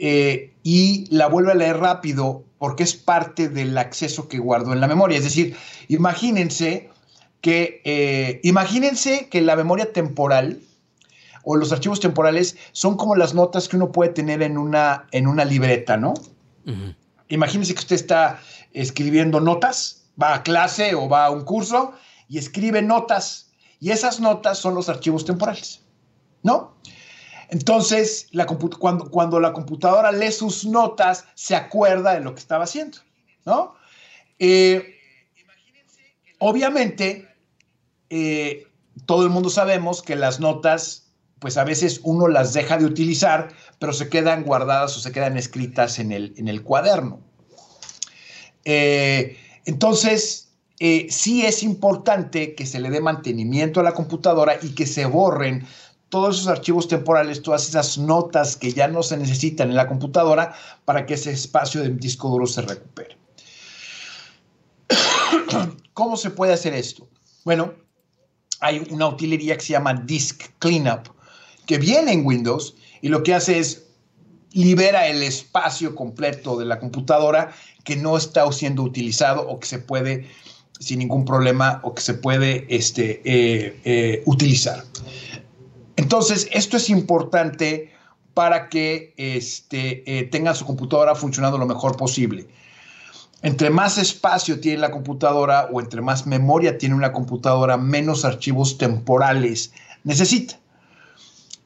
[0.00, 4.80] eh, y la vuelve a leer rápido porque es parte del acceso que guardo en
[4.80, 5.18] la memoria.
[5.18, 5.56] Es decir,
[5.88, 6.90] imagínense
[7.40, 10.60] que, eh, imagínense que la memoria temporal
[11.44, 15.26] o los archivos temporales son como las notas que uno puede tener en una, en
[15.26, 16.14] una libreta, ¿no?
[17.28, 18.40] Imagínense que usted está
[18.72, 21.94] escribiendo notas, va a clase o va a un curso
[22.28, 23.50] y escribe notas.
[23.80, 25.80] Y esas notas son los archivos temporales,
[26.44, 26.76] ¿no?
[27.52, 28.30] Entonces,
[29.10, 32.98] cuando, la computadora lee sus notas, se acuerda de lo que estaba haciendo,
[33.44, 33.74] ¿no?
[34.38, 34.96] Eh,
[36.38, 37.28] Obviamente,
[38.08, 38.66] eh,
[39.04, 43.50] todo el mundo sabemos que las notas, pues a veces uno las deja de utilizar,
[43.78, 47.20] pero se quedan guardadas o se quedan escritas en el, cuaderno.
[48.64, 49.36] Eh,
[49.66, 50.48] entonces,
[50.80, 55.66] sí es importante que se le dé mantenimiento a la computadora y que se borren
[56.12, 60.54] todos esos archivos temporales, todas esas notas que ya no se necesitan en la computadora
[60.84, 63.16] para que ese espacio del disco duro se recupere.
[65.94, 67.08] ¿Cómo se puede hacer esto?
[67.46, 67.72] Bueno,
[68.60, 71.08] hay una utilería que se llama Disk Cleanup,
[71.64, 73.86] que viene en Windows y lo que hace es
[74.50, 79.78] libera el espacio completo de la computadora que no está siendo utilizado o que se
[79.78, 80.28] puede
[80.78, 84.84] sin ningún problema o que se puede este, eh, eh, utilizar.
[86.02, 87.92] Entonces, esto es importante
[88.34, 92.48] para que este, eh, tenga su computadora funcionando lo mejor posible.
[93.40, 98.78] Entre más espacio tiene la computadora o entre más memoria tiene una computadora, menos archivos
[98.78, 100.58] temporales necesita.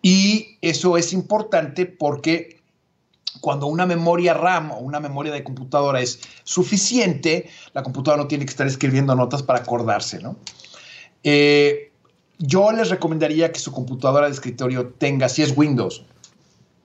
[0.02, 2.60] Y eso es importante porque
[3.40, 8.44] cuando una memoria RAM o una memoria de computadora es suficiente, la computadora no tiene
[8.44, 10.36] que estar escribiendo notas para acordarse, ¿no?
[11.22, 11.92] Eh,
[12.38, 16.04] yo les recomendaría que su computadora de escritorio tenga, si es Windows,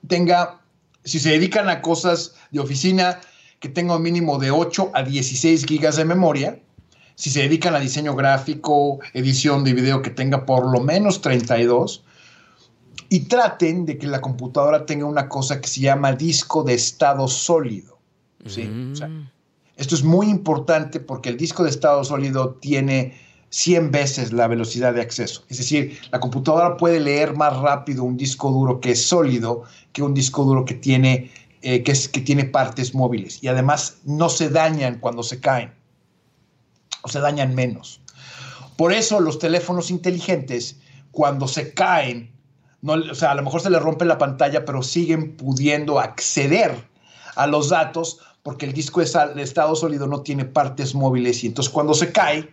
[0.07, 0.61] tenga,
[1.03, 3.19] si se dedican a cosas de oficina,
[3.59, 6.59] que tenga un mínimo de 8 a 16 gigas de memoria.
[7.15, 12.03] Si se dedican a diseño gráfico, edición de video, que tenga por lo menos 32.
[13.09, 17.27] Y traten de que la computadora tenga una cosa que se llama disco de estado
[17.27, 17.99] sólido.
[18.47, 18.63] ¿sí?
[18.63, 19.29] Mm.
[19.75, 23.13] esto es muy importante porque el disco de estado sólido tiene
[23.51, 25.43] 100 veces la velocidad de acceso.
[25.49, 30.01] Es decir, la computadora puede leer más rápido un disco duro que es sólido que
[30.01, 34.29] un disco duro que tiene eh, que, es, que tiene partes móviles y además no
[34.29, 35.71] se dañan cuando se caen
[37.03, 38.01] o se dañan menos.
[38.77, 40.79] Por eso los teléfonos inteligentes,
[41.11, 42.31] cuando se caen,
[42.81, 46.73] no, o sea, a lo mejor se les rompe la pantalla, pero siguen pudiendo acceder
[47.35, 51.71] a los datos porque el disco de estado sólido no tiene partes móviles y entonces
[51.71, 52.51] cuando se cae,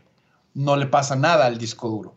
[0.59, 2.14] no le pasa nada al disco duro.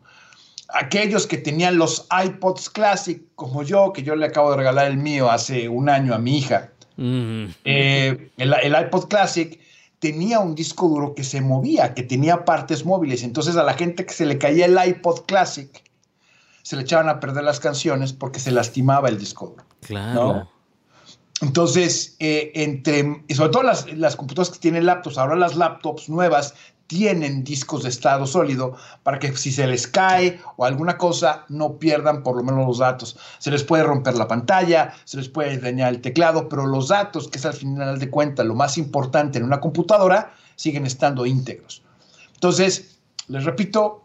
[0.73, 4.97] Aquellos que tenían los iPods Classic, como yo, que yo le acabo de regalar el
[4.97, 9.59] mío hace un año a mi hija, eh, el, iPod Classic
[9.99, 13.23] tenía un disco duro que se movía, que tenía partes móviles.
[13.23, 15.69] Entonces a la gente que se le caía el iPod Classic,
[16.63, 19.65] se le echaban a perder las canciones porque se lastimaba el disco duro.
[19.81, 20.49] Claro.
[21.41, 26.07] Entonces, eh, entre, y sobre todo las, las computadoras que tienen laptops, ahora las laptops
[26.07, 26.53] nuevas
[26.91, 31.79] tienen discos de estado sólido para que si se les cae o alguna cosa no
[31.79, 33.17] pierdan por lo menos los datos.
[33.39, 37.29] Se les puede romper la pantalla, se les puede dañar el teclado, pero los datos,
[37.29, 41.81] que es al final de cuentas lo más importante en una computadora, siguen estando íntegros.
[42.33, 42.99] Entonces,
[43.29, 44.03] les repito,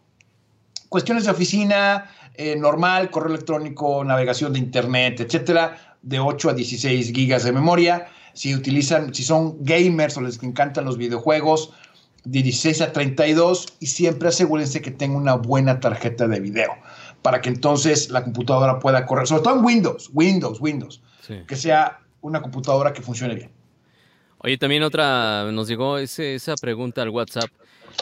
[0.88, 7.12] cuestiones de oficina, eh, normal, correo electrónico, navegación de internet, etcétera, de 8 a 16
[7.12, 8.06] gigas de memoria.
[8.32, 11.85] Si utilizan, si son gamers o les encantan los videojuegos, de
[12.26, 16.72] 16 a 32 y siempre asegúrense que tenga una buena tarjeta de video
[17.22, 21.02] para que entonces la computadora pueda correr, sobre todo en Windows, Windows, Windows,
[21.46, 23.50] que sea una computadora que funcione bien.
[24.38, 27.50] Oye, también otra, nos llegó esa pregunta al WhatsApp.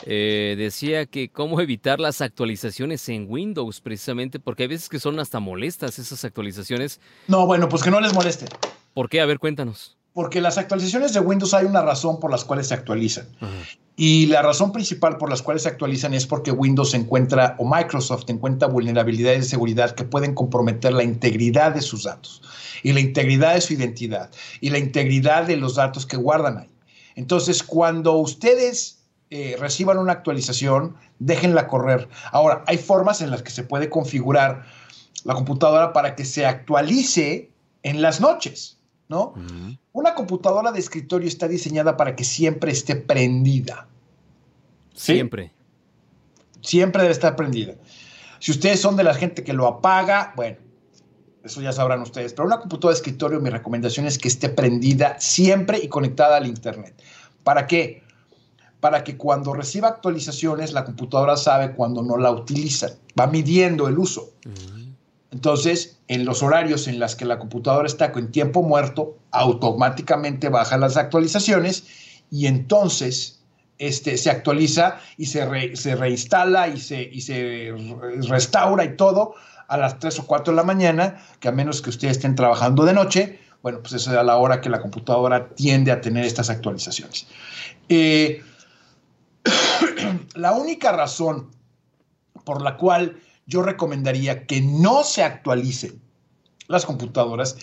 [0.05, 5.19] Eh, decía que cómo evitar las actualizaciones en Windows, precisamente, porque hay veces que son
[5.21, 7.01] hasta molestas esas actualizaciones.
[7.29, 8.47] No, bueno, pues que no les moleste.
[8.93, 9.21] ¿Por qué?
[9.21, 9.97] A ver, cuéntanos.
[10.15, 13.27] Porque las actualizaciones de Windows hay una razón por las cuales se actualizan.
[13.97, 18.25] Y la razón principal por las cuales se actualizan es porque Windows encuentra o Microsoft
[18.29, 22.43] encuentra vulnerabilidades de seguridad que pueden comprometer la integridad de sus datos
[22.83, 26.71] y la integridad de su identidad y la integridad de los datos que guardan ahí.
[27.17, 32.09] Entonces, cuando ustedes eh, reciban una actualización, déjenla correr.
[32.31, 34.65] Ahora, hay formas en las que se puede configurar
[35.25, 37.51] la computadora para que se actualice
[37.83, 38.79] en las noches.
[39.15, 39.33] ¿No?
[39.93, 43.87] Una computadora de escritorio está diseñada para que siempre esté prendida.
[44.93, 45.53] Siempre.
[46.61, 47.75] Siempre debe estar prendida.
[48.41, 50.57] Si ustedes son de la gente que lo apaga, bueno,
[51.45, 52.33] eso ya sabrán ustedes.
[52.33, 56.47] Pero una computadora de escritorio, mi recomendación es que esté prendida siempre y conectada al
[56.47, 57.01] Internet.
[57.45, 58.03] ¿Para qué?
[58.81, 62.91] Para que cuando reciba actualizaciones, la computadora sabe cuando no la utilizan.
[63.19, 64.33] Va midiendo el uso.
[65.35, 70.79] Entonces, en los horarios en los que la computadora está con tiempo muerto, automáticamente baja
[70.79, 71.85] las actualizaciones
[72.31, 73.43] y entonces
[73.79, 75.45] este, se actualiza y se,
[75.97, 77.75] reinstala y se, y se
[78.29, 79.35] restaura y todo
[79.67, 82.85] a las 3 o 4 de la mañana, que a menos que ustedes estén trabajando
[82.85, 86.49] de noche, bueno, pues eso es la hora que la computadora tiende a tener estas
[86.49, 87.27] actualizaciones.
[87.89, 88.41] Eh,
[90.37, 91.51] La única razón
[92.45, 96.01] por la cual yo recomendaría que no se actualicen
[96.69, 97.57] las computadoras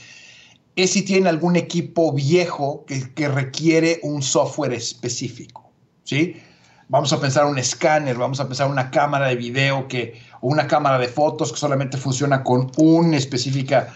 [0.76, 5.70] es si tienen algún equipo viejo que, requiere un software específico,
[6.04, 6.42] ¿sí?
[6.88, 10.68] Vamos a pensar un escáner, vamos a pensar una cámara de video que, o una
[10.68, 13.94] cámara de fotos que solamente funciona con una específica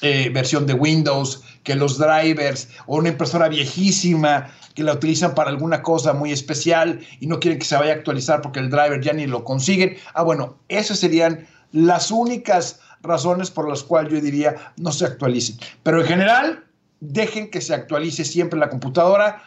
[0.00, 5.50] eh, versión de Windows, que los drivers, o una impresora viejísima que la utilizan para
[5.50, 9.00] alguna cosa muy especial y no quieren que se vaya a actualizar porque el driver
[9.00, 9.96] ya ni lo consiguen.
[10.14, 15.58] Ah, bueno, esas serían las únicas razones por las cuales yo diría no se actualicen.
[15.82, 16.64] Pero en general,
[17.00, 19.42] dejen que se actualice siempre la computadora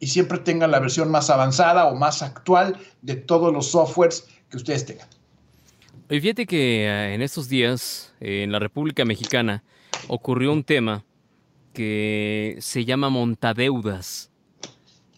[0.00, 4.56] y siempre tengan la versión más avanzada o más actual de todos los softwares que
[4.58, 5.08] ustedes tengan.
[6.10, 9.62] Y fíjate que eh, en estos días, eh, en la República Mexicana,
[10.08, 11.04] ocurrió un tema
[11.74, 14.30] que se llama montadeudas.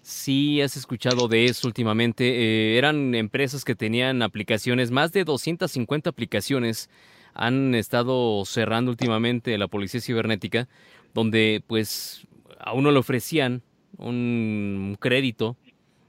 [0.03, 2.25] Sí, has escuchado de eso últimamente.
[2.25, 6.91] Eh, eran empresas que tenían aplicaciones, más de 250 aplicaciones
[7.35, 10.69] han estado cerrando últimamente la policía cibernética,
[11.15, 12.27] donde pues
[12.59, 13.63] a uno le ofrecían
[13.97, 15.57] un crédito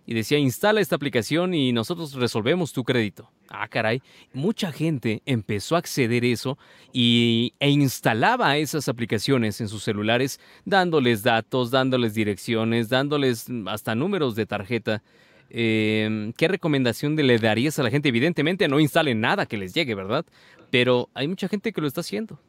[0.06, 3.30] y decía instala esta aplicación y nosotros resolvemos tu crédito.
[3.50, 4.02] Ah, caray,
[4.34, 6.58] mucha gente empezó a acceder a eso
[6.94, 14.36] y, e instalaba esas aplicaciones en sus celulares, dándoles datos, dándoles direcciones, dándoles hasta números
[14.36, 15.04] de tarjeta.
[15.50, 18.10] Em, ¿Qué recomendación le darías a la gente?
[18.10, 20.26] Evidentemente no instalen nada que les llegue, ¿verdad?
[20.70, 22.40] Pero hay mucha gente que lo está haciendo.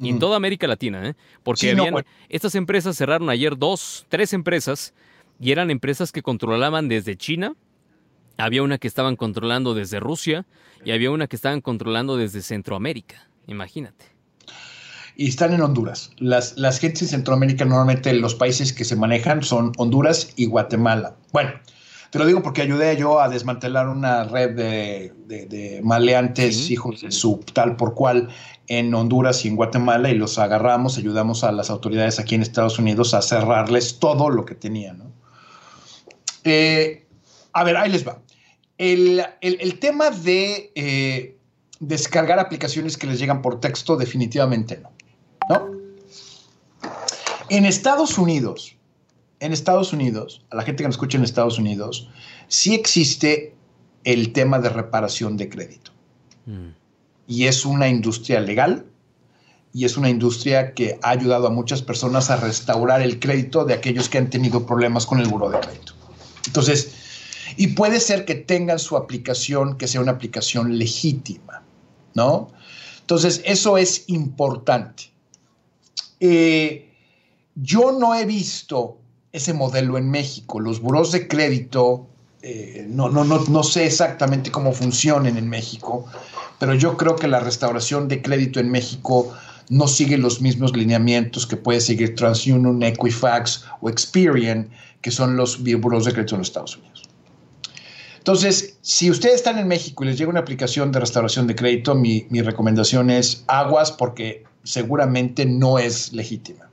[0.00, 1.14] Y en toda América Latina, ¿eh?
[1.42, 1.76] Porque
[2.30, 4.94] estas empresas cerraron ayer dos, tres empresas,
[5.40, 7.54] y eran empresas que controlaban desde China,
[8.36, 10.46] había una que estaban controlando desde Rusia
[10.84, 13.28] y había una que estaban controlando desde Centroamérica.
[13.46, 14.04] Imagínate.
[15.16, 16.12] Y están en Honduras.
[16.18, 21.16] Las, las gentes en Centroamérica, normalmente los países que se manejan son Honduras y Guatemala.
[21.32, 21.52] Bueno,
[22.10, 27.40] te lo digo porque ayudé yo a desmantelar una red de, maleantes, hijos de su
[27.52, 28.28] tal por cual,
[28.66, 32.78] en Honduras y en Guatemala, y los agarramos, ayudamos a las autoridades aquí en Estados
[32.78, 34.98] Unidos a cerrarles todo lo que tenían.
[34.98, 35.09] ¿no?
[36.44, 37.06] Eh,
[37.52, 38.20] a ver, ahí les va.
[38.78, 39.22] El,
[39.78, 41.36] tema de eh,
[41.80, 44.92] descargar aplicaciones que les llegan por texto, definitivamente no.
[45.48, 45.70] ¿No?
[47.50, 48.76] En Estados Unidos,
[49.40, 52.08] en Estados Unidos, a la gente que me escucha en Estados Unidos,
[52.48, 53.54] sí existe
[54.04, 55.90] el tema de reparación de crédito.
[56.46, 56.68] Mm.
[57.26, 58.86] Y es una industria legal
[59.72, 63.74] y es una industria que ha ayudado a muchas personas a restaurar el crédito de
[63.74, 65.94] aquellos que han tenido problemas con el buro de crédito.
[66.46, 66.92] Entonces,
[67.56, 71.62] y puede ser que tengan su aplicación que sea una aplicación legítima,
[72.14, 72.50] ¿no?
[73.00, 75.10] Entonces, eso es importante.
[76.20, 76.88] Eh,
[77.54, 78.98] yo no he visto
[79.32, 80.60] ese modelo en México.
[80.60, 82.06] Los buros de crédito,
[82.42, 86.06] eh, no, no, no, no sé exactamente cómo funcionan en México,
[86.58, 89.32] pero yo creo que la restauración de crédito en México
[89.70, 94.68] no sigue los mismos lineamientos que puede seguir TransUnion, Equifax o Experian,
[95.00, 97.02] que son los buros de crédito en los Estados Unidos.
[98.18, 101.94] Entonces, si ustedes están en México y les llega una aplicación de restauración de crédito,
[101.94, 106.68] mi, recomendación es aguas porque seguramente no es legítima.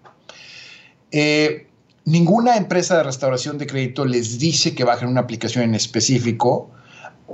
[1.11, 1.67] Eh,
[2.03, 6.69] ninguna empresa de restauración de crédito les dice que bajen una aplicación en específico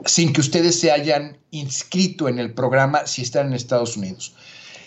[0.05, 4.35] sin que ustedes se hayan inscrito en el programa si están en Estados Unidos.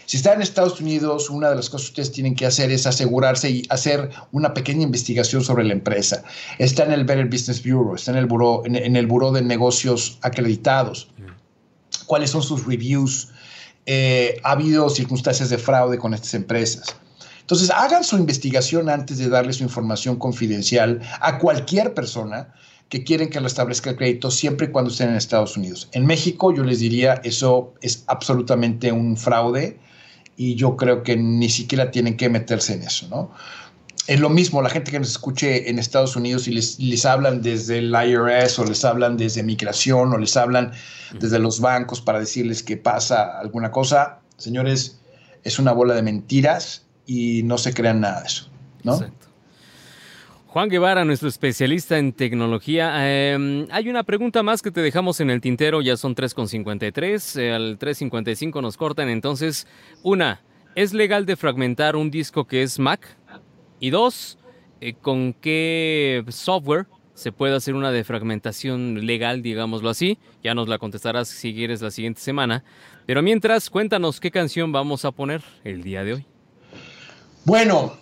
[0.07, 2.87] Si están en Estados Unidos, una de las cosas que ustedes tienen que hacer es
[2.87, 6.23] asegurarse y hacer una pequeña investigación sobre la empresa.
[6.59, 10.19] Está en el Better Business Bureau, está en el Buró, en, el Buró de Negocios
[10.23, 11.09] acreditados.
[12.07, 13.31] ¿Cuáles son sus reviews?
[13.85, 16.97] Eh, ¿Ha habido circunstancias de fraude con estas empresas?
[17.41, 22.55] Entonces, hagan su investigación antes de darle su información confidencial a cualquier persona
[22.89, 25.89] que quieren que restablezca el crédito siempre y cuando estén en Estados Unidos.
[25.93, 29.81] En México, yo les diría, eso es absolutamente un fraude
[30.37, 33.33] y yo creo que ni siquiera tienen que meterse en eso, ¿no?
[34.07, 37.43] Es lo mismo, la gente que nos escuche en Estados Unidos y les, les hablan
[37.43, 40.73] desde el IRS o les hablan desde migración o les hablan
[41.19, 45.01] desde los bancos para decirles que pasa alguna cosa, señores,
[45.43, 48.49] es una bola de mentiras y no se crean nada de eso,
[48.85, 48.95] ¿no?
[48.95, 49.26] Exacto.
[50.57, 52.95] Juan Guevara, nuestro especialista en tecnología.
[53.07, 57.53] Em, hay una pregunta más que te dejamos en el tintero, ya son 3.53, eh,
[57.53, 59.67] al 3.55 nos cortan, entonces,
[60.03, 60.41] una,
[60.75, 63.19] ¿es legal defragmentar un disco que es Mac?
[63.81, 64.39] Y dos,
[64.81, 70.17] eh, ¿con qué software se puede hacer una defragmentación legal, digámoslo así?
[70.43, 72.65] Ya nos la contestarás si quieres la siguiente semana.
[73.05, 76.27] Pero mientras, cuéntanos qué canción vamos a poner el día de hoy.
[77.45, 77.99] Bueno.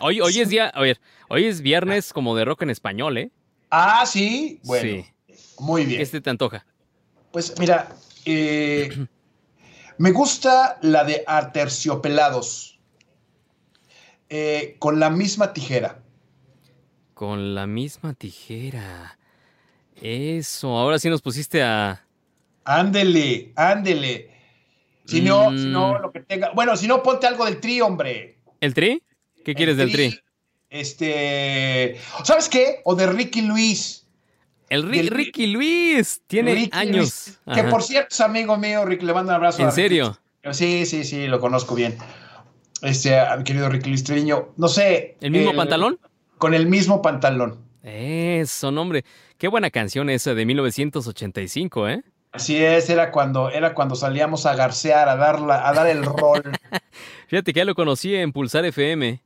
[0.00, 0.98] Hoy, hoy es día, a ver,
[1.28, 3.30] hoy es viernes como de rock en español, ¿eh?
[3.70, 4.60] Ah, sí.
[4.64, 5.04] Bueno.
[5.58, 5.98] Muy bien.
[5.98, 6.64] ¿Qué este te antoja?
[7.32, 7.88] Pues mira,
[8.24, 8.88] eh,
[9.98, 12.78] me gusta la de aterciopelados.
[14.30, 16.02] Eh, con la misma tijera.
[17.14, 19.18] Con la misma tijera.
[20.00, 22.04] Eso, ahora sí nos pusiste a...
[22.64, 24.30] Ándele, ándele.
[25.06, 26.02] Si no, si no, Mm.
[26.02, 26.50] lo que tenga.
[26.54, 28.36] Bueno, si no, ponte algo del tri, hombre.
[28.60, 29.02] ¿El tri?
[29.44, 30.20] ¿Qué quieres El del tri?
[30.70, 31.96] Este.
[32.24, 32.80] ¿Sabes qué?
[32.84, 34.06] O de Ricky Luis.
[34.68, 36.20] El del- Ricky Luis.
[36.26, 37.38] Tiene Ricky años.
[37.46, 39.06] Luis, que por cierto es amigo mío, Ricky.
[39.06, 39.62] Le mando un abrazo.
[39.62, 40.18] ¿En serio?
[40.52, 41.96] Sí, sí, sí, lo conozco bien.
[42.82, 44.50] Este, a mi querido Ricky Luis Treviño.
[44.56, 45.16] No sé.
[45.20, 45.98] ¿El mismo pantalón?
[46.38, 47.58] Con el mismo pantalón.
[47.82, 49.04] Eso, nombre.
[49.38, 52.02] Qué buena canción esa de 1985, ¿eh?
[52.32, 56.04] Así es, era cuando, era cuando salíamos a garcear, a dar, la- a dar el
[56.04, 56.42] rol.
[57.28, 59.20] Fíjate que ya lo conocí en Pulsar FM.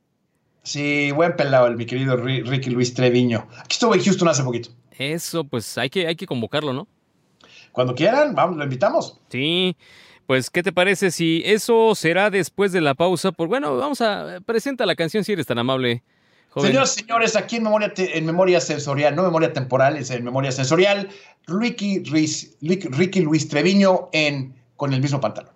[0.63, 3.47] Sí, buen pelado el mi querido Ri- Ricky Luis Treviño.
[3.59, 4.69] Aquí estuvo en Houston hace poquito.
[4.97, 6.87] Eso, pues hay que, hay que convocarlo, ¿no?
[7.71, 9.19] Cuando quieran, vamos, lo invitamos.
[9.29, 9.75] Sí.
[10.25, 13.31] Pues, ¿qué te parece si eso será después de la pausa?
[13.33, 16.01] Por bueno, vamos a presenta la canción si eres tan amable,
[16.49, 16.69] joven.
[16.69, 20.23] Señoras y señores, aquí en memoria, te- en memoria sensorial, no memoria temporal, es en
[20.23, 21.09] memoria sensorial,
[21.47, 25.51] Ricky, Ricky, Ricky Luis Treviño en con el mismo pantalón.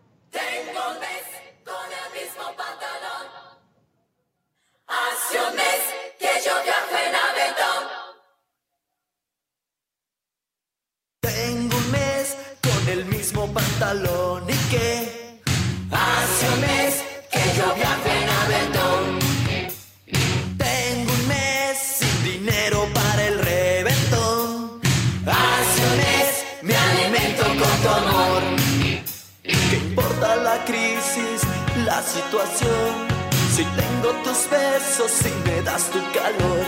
[31.97, 33.07] La situación?
[33.49, 36.63] Si tengo tus besos, si me das tu calor.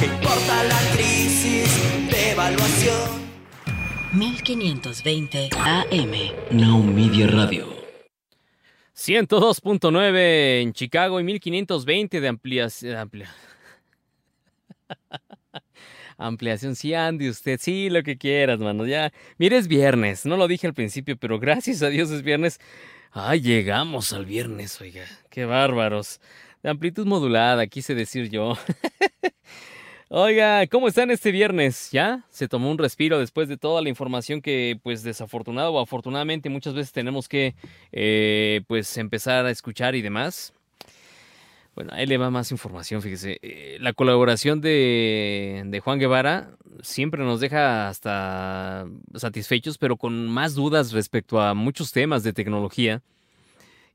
[0.00, 1.68] ¿Qué importa la crisis
[2.10, 3.26] de evaluación?
[4.12, 6.12] 1520 AM.
[6.50, 7.76] Now Media Radio.
[8.96, 12.96] 102.9 en Chicago y 1520 de ampliación.
[12.96, 13.30] amplia-
[16.18, 18.86] Ampliación, sí, ande usted, sí, lo que quieras, mano.
[18.86, 22.58] Ya, mire, es viernes, no lo dije al principio, pero gracias a Dios es viernes.
[23.12, 26.20] Ay, llegamos al viernes, oiga, qué bárbaros.
[26.62, 28.56] De amplitud modulada, quise decir yo.
[30.08, 31.90] Oiga, ¿cómo están este viernes?
[31.90, 32.24] ¿Ya?
[32.30, 36.74] ¿Se tomó un respiro después de toda la información que, pues, desafortunado o afortunadamente muchas
[36.74, 37.56] veces tenemos que,
[37.90, 40.52] eh, pues, empezar a escuchar y demás?
[41.76, 43.38] Bueno, ahí le va más información, fíjese.
[43.42, 50.54] Eh, la colaboración de, de Juan Guevara siempre nos deja hasta satisfechos, pero con más
[50.54, 53.02] dudas respecto a muchos temas de tecnología.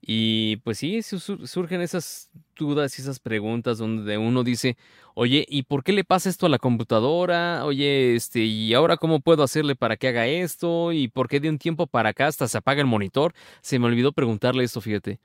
[0.03, 4.77] Y pues sí, su- su- surgen esas dudas y esas preguntas donde uno dice,
[5.15, 7.65] oye, ¿y por qué le pasa esto a la computadora?
[7.65, 10.91] Oye, este, ¿y ahora cómo puedo hacerle para que haga esto?
[10.91, 13.33] ¿Y por qué de un tiempo para acá hasta se apaga el monitor?
[13.61, 15.19] Se me olvidó preguntarle esto, fíjate.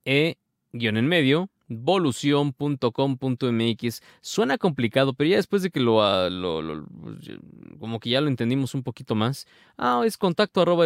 [0.05, 4.03] e-en medio volución.com.mx.
[4.21, 6.85] Suena complicado, pero ya después de que lo, ah, lo-
[7.79, 9.47] como que ya lo entendimos un poquito más.
[9.79, 10.85] Ah, es contacto arroba.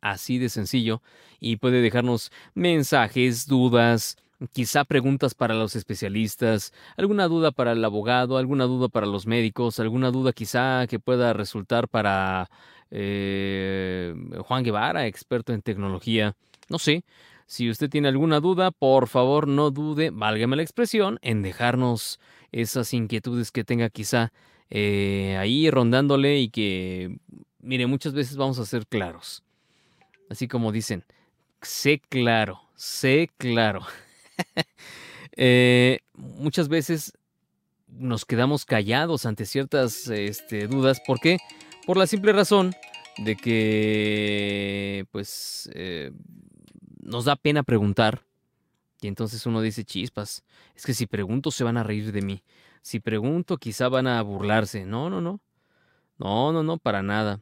[0.00, 1.02] Así de sencillo.
[1.40, 4.16] Y puede dejarnos mensajes, dudas,
[4.52, 9.80] quizá preguntas para los especialistas, alguna duda para el abogado, alguna duda para los médicos,
[9.80, 12.48] alguna duda quizá que pueda resultar para
[12.90, 14.14] eh,
[14.46, 16.36] Juan Guevara, experto en tecnología.
[16.68, 17.04] No sé.
[17.48, 22.20] Si usted tiene alguna duda, por favor no dude, válgame la expresión, en dejarnos
[22.52, 24.34] esas inquietudes que tenga quizá
[24.68, 27.16] eh, ahí rondándole y que,
[27.60, 29.44] mire, muchas veces vamos a ser claros.
[30.28, 31.06] Así como dicen,
[31.62, 33.80] sé claro, sé claro.
[35.40, 37.12] Eh, muchas veces
[37.86, 41.00] nos quedamos callados ante ciertas este, dudas.
[41.06, 41.38] ¿Por qué?
[41.86, 42.74] Por la simple razón
[43.18, 46.10] de que, pues, eh,
[47.08, 48.22] nos da pena preguntar.
[49.00, 50.44] Y entonces uno dice, chispas,
[50.74, 52.42] es que si pregunto se van a reír de mí.
[52.82, 54.84] Si pregunto quizá van a burlarse.
[54.84, 55.40] No, no, no.
[56.18, 57.40] No, no, no, para nada.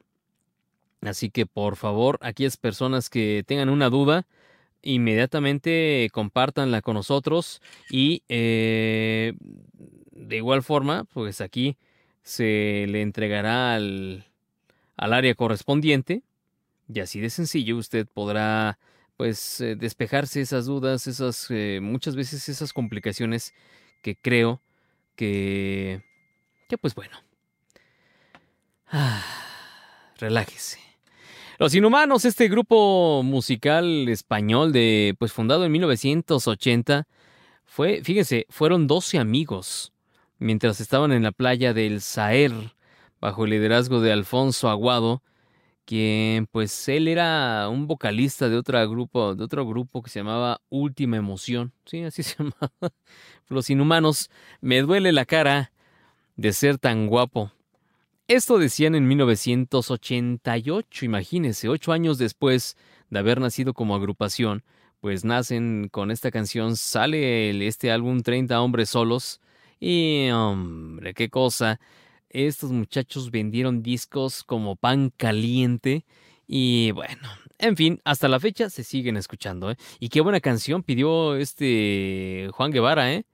[1.01, 4.27] Así que por favor, aquellas personas que tengan una duda,
[4.83, 7.61] inmediatamente compártanla con nosotros
[7.91, 9.35] y eh,
[10.12, 11.77] de igual forma, pues aquí
[12.23, 14.27] se le entregará al,
[14.97, 16.23] al área correspondiente
[16.93, 18.79] y así de sencillo usted podrá
[19.17, 23.55] pues eh, despejarse esas dudas, esas eh, muchas veces esas complicaciones
[24.03, 24.62] que creo
[25.14, 26.03] que
[26.69, 27.17] que pues bueno.
[30.19, 30.79] Relájese.
[31.59, 37.07] Los Inhumanos, este grupo musical español de pues fundado en 1980
[37.64, 39.93] fue, fíjese, fueron 12 amigos
[40.39, 42.53] mientras estaban en la playa del Saer
[43.21, 45.23] bajo el liderazgo de Alfonso Aguado
[45.87, 50.61] quien pues él era un vocalista de otro grupo, de otro grupo que se llamaba
[50.68, 52.93] Última Emoción, sí, así se llamaba.
[53.49, 54.28] Los Inhumanos,
[54.61, 55.72] me duele la cara
[56.34, 57.53] de ser tan guapo.
[58.28, 62.76] Esto decían en 1988, imagínense, ocho años después
[63.09, 64.64] de haber nacido como agrupación,
[65.01, 69.41] pues nacen con esta canción, sale este álbum 30 hombres solos
[69.78, 71.78] y hombre, qué cosa
[72.31, 76.05] estos muchachos vendieron discos como pan caliente
[76.47, 79.77] y bueno, en fin, hasta la fecha se siguen escuchando, ¿eh?
[79.99, 83.24] Y qué buena canción pidió este Juan Guevara, ¿eh?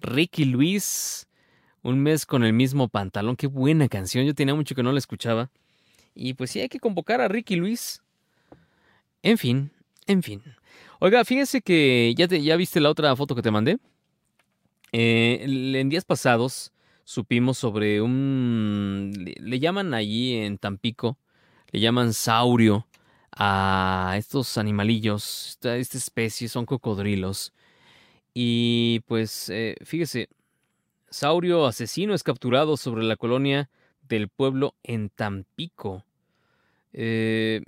[0.00, 1.28] Ricky Luis,
[1.82, 4.98] un mes con el mismo pantalón, qué buena canción, yo tenía mucho que no la
[4.98, 5.50] escuchaba.
[6.14, 8.02] Y pues sí, hay que convocar a Ricky Luis.
[9.22, 9.72] En fin,
[10.06, 10.42] en fin.
[11.00, 13.78] Oiga, fíjese que ya, te, ya viste la otra foto que te mandé.
[14.92, 16.73] Eh, en días pasados
[17.04, 19.12] supimos sobre un...
[19.40, 21.18] Le, llaman allí en Tampico,
[21.70, 22.86] le llaman saurio
[23.32, 27.52] a estos animalillos, esta, esta especie son cocodrilos.
[28.32, 30.28] Y pues, eh, fíjese,
[31.10, 33.70] saurio asesino es capturado sobre la colonia
[34.02, 36.04] del pueblo en Tampico.
[36.92, 37.62] Eh,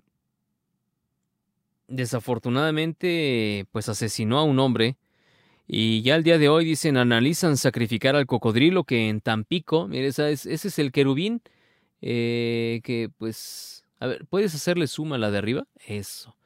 [1.89, 4.97] desafortunadamente, pues asesinó a un hombre
[5.69, 10.09] y ya el día de hoy dicen, analizan sacrificar al cocodrilo que en Tampico, mire,
[10.09, 11.43] ese es, el querubín,
[12.01, 15.67] eh, que pues, a ver, ¿puedes hacerle suma a la de arriba?
[15.87, 16.37] Eso.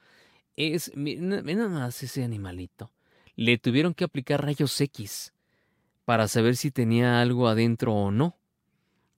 [0.56, 2.92] Es, mira nada más ese animalito.
[3.36, 5.32] Le tuvieron que aplicar rayos X
[6.04, 8.36] para saber si tenía algo adentro o no.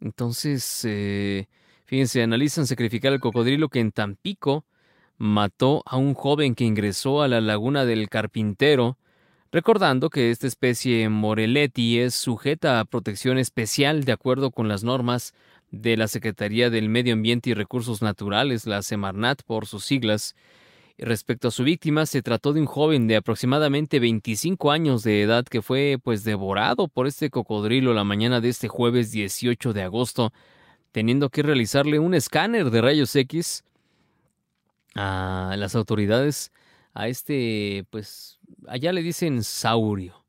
[0.00, 1.46] Entonces, eh,
[1.86, 4.64] fíjense, analizan sacrificar al cocodrilo que en Tampico
[5.16, 8.98] mató a un joven que ingresó a la laguna del carpintero
[9.52, 15.34] recordando que esta especie Moreleti es sujeta a protección especial de acuerdo con las normas
[15.70, 20.34] de la Secretaría del Medio Ambiente y Recursos Naturales, la Semarnat por sus siglas.
[20.98, 25.44] Respecto a su víctima, se trató de un joven de aproximadamente 25 años de edad
[25.44, 30.32] que fue pues devorado por este cocodrilo la mañana de este jueves 18 de agosto,
[30.92, 33.64] teniendo que realizarle un escáner de rayos X
[34.94, 36.52] a las autoridades
[36.94, 40.24] a este pues allá le dicen saurio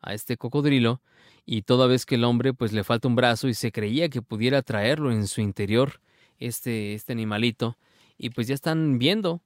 [0.00, 1.00] a este cocodrilo
[1.44, 4.22] y toda vez que el hombre pues le falta un brazo y se creía que
[4.22, 6.00] pudiera traerlo en su interior
[6.38, 7.78] este, este animalito
[8.18, 9.40] y pues ya están viendo.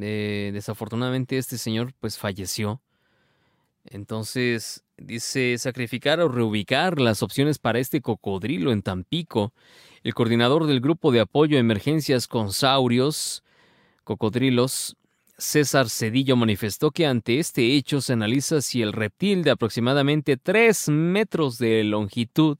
[0.00, 2.80] Eh, desafortunadamente este señor pues falleció.
[3.84, 9.52] Entonces dice sacrificar o reubicar las opciones para este cocodrilo en Tampico.
[10.04, 13.42] El coordinador del grupo de apoyo a emergencias con saurios
[14.04, 14.96] cocodrilos
[15.42, 20.88] César Cedillo manifestó que ante este hecho se analiza si el reptil de aproximadamente 3
[20.90, 22.56] metros de longitud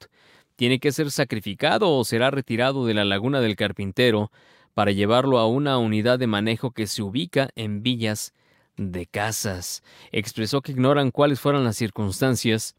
[0.57, 4.33] tiene que ser sacrificado o será retirado de la laguna del carpintero
[4.75, 8.35] para llevarlo a una unidad de manejo que se ubica en villas
[8.77, 9.85] de casas.
[10.11, 12.75] Expresó que ignoran cuáles fueron las circunstancias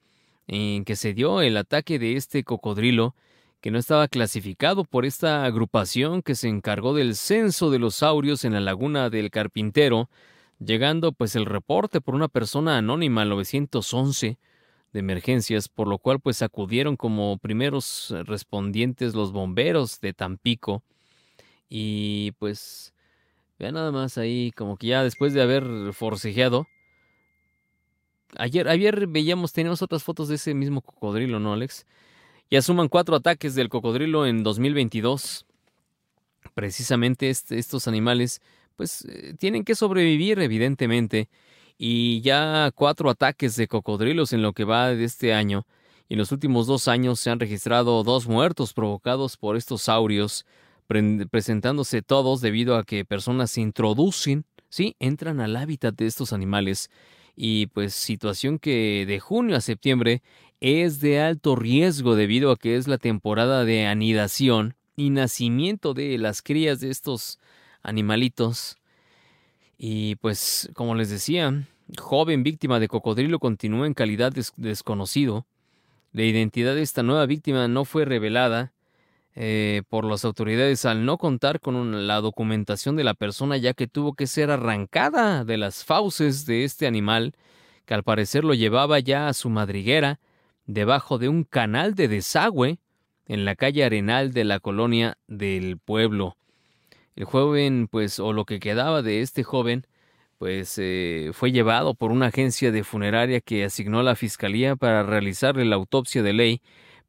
[0.48, 3.16] en que se dio el ataque de este cocodrilo
[3.64, 8.44] que no estaba clasificado por esta agrupación que se encargó del censo de los saurios
[8.44, 10.10] en la laguna del Carpintero,
[10.60, 14.38] llegando pues el reporte por una persona anónima al 911
[14.92, 20.84] de emergencias, por lo cual pues acudieron como primeros respondientes los bomberos de Tampico
[21.70, 22.94] y pues
[23.60, 26.68] vean nada más ahí como que ya después de haber forcejeado
[28.36, 31.86] ayer ayer veíamos teníamos otras fotos de ese mismo cocodrilo, ¿no, Alex?
[32.54, 35.48] Ya suman cuatro ataques del cocodrilo en 2022.
[36.54, 38.44] Precisamente estos animales
[38.76, 41.30] pues eh, tienen que sobrevivir evidentemente
[41.80, 45.66] y ya cuatro ataques de cocodrilos en lo que va de este año.
[46.08, 50.46] Y en los últimos dos años se han registrado dos muertos provocados por estos saurios,
[51.32, 56.92] presentándose todos debido a que personas se introducen, sí, entran al hábitat de estos animales.
[57.36, 60.22] Y pues situación que de junio a septiembre
[60.60, 66.18] es de alto riesgo debido a que es la temporada de anidación y nacimiento de
[66.18, 67.40] las crías de estos
[67.82, 68.78] animalitos.
[69.78, 71.68] Y pues, como les decía,
[71.98, 75.46] joven víctima de cocodrilo continúa en calidad de desconocido.
[76.12, 78.73] La identidad de esta nueva víctima no fue revelada
[79.36, 83.88] eh, por las autoridades al no contar con la documentación de la persona ya que
[83.88, 87.34] tuvo que ser arrancada de las fauces de este animal
[87.86, 90.20] que al parecer lo llevaba ya a su madriguera
[90.66, 92.80] debajo de un canal de desagüe
[93.28, 96.38] en la calle Arenal de la colonia del pueblo.
[97.16, 99.86] El joven, pues, o lo que quedaba de este joven,
[100.38, 105.64] pues eh, fue llevado por una agencia de funeraria que asignó la fiscalía para realizarle
[105.66, 106.62] la autopsia de ley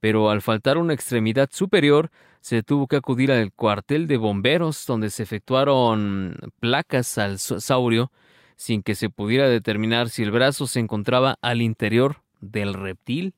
[0.04, 2.10] pero al faltar una extremidad superior,
[2.42, 8.12] se tuvo que acudir al cuartel de bomberos donde se efectuaron placas al saurio
[8.54, 13.32] sin que se pudiera determinar si el brazo se encontraba al interior del reptil.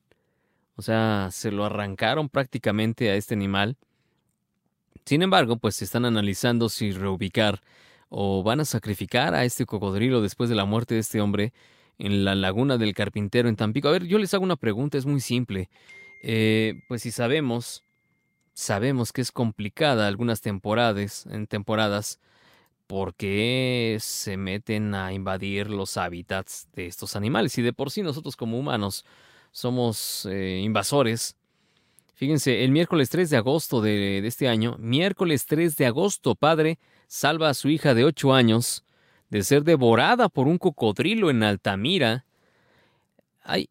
[0.75, 3.77] O sea, se lo arrancaron prácticamente a este animal.
[5.05, 7.61] Sin embargo, pues se están analizando si reubicar
[8.09, 11.53] o van a sacrificar a este cocodrilo después de la muerte de este hombre
[11.97, 13.87] en la laguna del carpintero en Tampico.
[13.87, 15.69] A ver, yo les hago una pregunta, es muy simple.
[16.21, 17.83] Eh, pues si sabemos,
[18.53, 22.19] sabemos que es complicada algunas temporadas, en temporadas,
[22.87, 27.57] porque se meten a invadir los hábitats de estos animales.
[27.57, 29.05] Y de por sí nosotros como humanos
[29.51, 31.35] somos eh, invasores.
[32.15, 36.79] Fíjense, el miércoles 3 de agosto de, de, este año, miércoles 3 de agosto, padre
[37.07, 38.83] salva a su hija de 8 años
[39.29, 42.25] de ser devorada por un cocodrilo en Altamira.
[43.43, 43.69] Ay,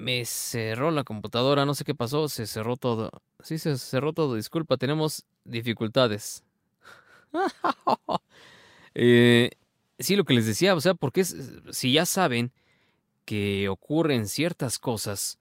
[0.00, 3.10] me cerró la computadora, no sé qué pasó, se cerró todo.
[3.42, 6.42] Sí, se cerró todo, disculpa, tenemos dificultades.
[8.94, 9.50] eh,
[9.98, 12.52] sí, lo que les decía, o sea, porque si ya saben
[13.24, 15.38] que ocurren ciertas cosas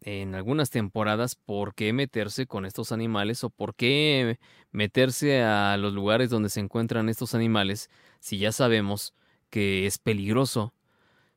[0.00, 4.38] en algunas temporadas, ¿por qué meterse con estos animales o por qué
[4.72, 7.88] meterse a los lugares donde se encuentran estos animales
[8.18, 9.14] si ya sabemos
[9.50, 10.74] que es peligroso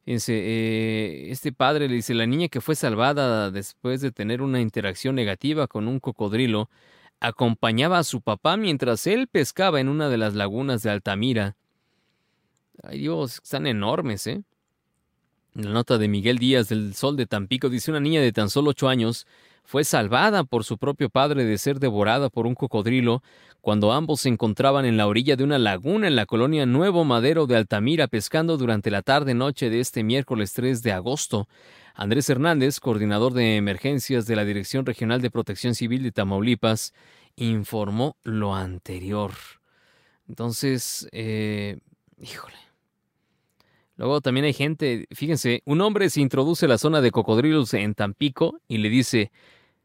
[0.05, 4.61] Fíjense, eh, este padre le dice, la niña que fue salvada después de tener una
[4.61, 6.69] interacción negativa con un cocodrilo,
[7.19, 11.55] acompañaba a su papá mientras él pescaba en una de las lagunas de Altamira.
[12.83, 14.43] Ay Dios, están enormes, ¿eh?
[15.55, 18.71] La nota de Miguel Díaz del Sol de Tampico dice una niña de tan solo
[18.71, 19.25] ocho años
[19.66, 23.24] fue salvada por su propio padre de ser devorada por un cocodrilo
[23.61, 27.47] cuando ambos se encontraban en la orilla de una laguna en la colonia Nuevo Madero
[27.47, 31.47] de Altamira pescando durante la tarde-noche de este miércoles 3 de agosto.
[31.95, 36.93] Andrés Hernández, coordinador de emergencias de la Dirección Regional de Protección Civil de Tamaulipas,
[37.36, 39.32] informó lo anterior.
[40.28, 41.80] Entonces, eh,
[42.20, 42.64] híjole.
[43.97, 47.95] Luego también hay gente, fíjense, un hombre se introduce a la zona de cocodrilos en
[47.95, 49.31] Tampico y le dice,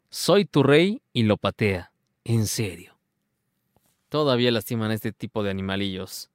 [0.08, 1.92] soy tu rey y lo patea.
[2.24, 2.96] En serio.
[4.08, 6.30] Todavía lastiman a este tipo de animalillos.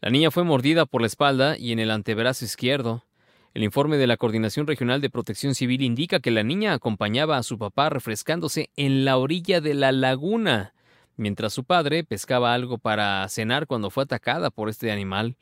[0.00, 3.04] La niña fue mordida por la espalda y en el antebrazo izquierdo.
[3.52, 7.42] El informe de la Coordinación Regional de Protección Civil indica que la niña acompañaba a
[7.42, 10.74] su papá refrescándose en la orilla de la laguna,
[11.16, 15.36] mientras su padre pescaba algo para cenar cuando fue atacada por este animal.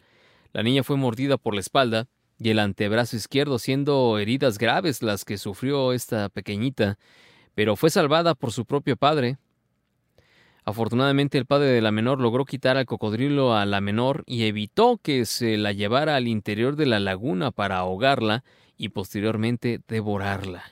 [0.54, 2.06] La niña fue mordida por la espalda
[2.38, 6.98] y el antebrazo izquierdo, siendo heridas graves las que sufrió esta pequeñita
[7.54, 9.38] pero fue salvada por su propio padre.
[10.64, 14.98] Afortunadamente el padre de la menor logró quitar al cocodrilo a la menor y evitó
[15.02, 18.44] que se la llevara al interior de la laguna para ahogarla
[18.76, 20.64] y posteriormente devorarla.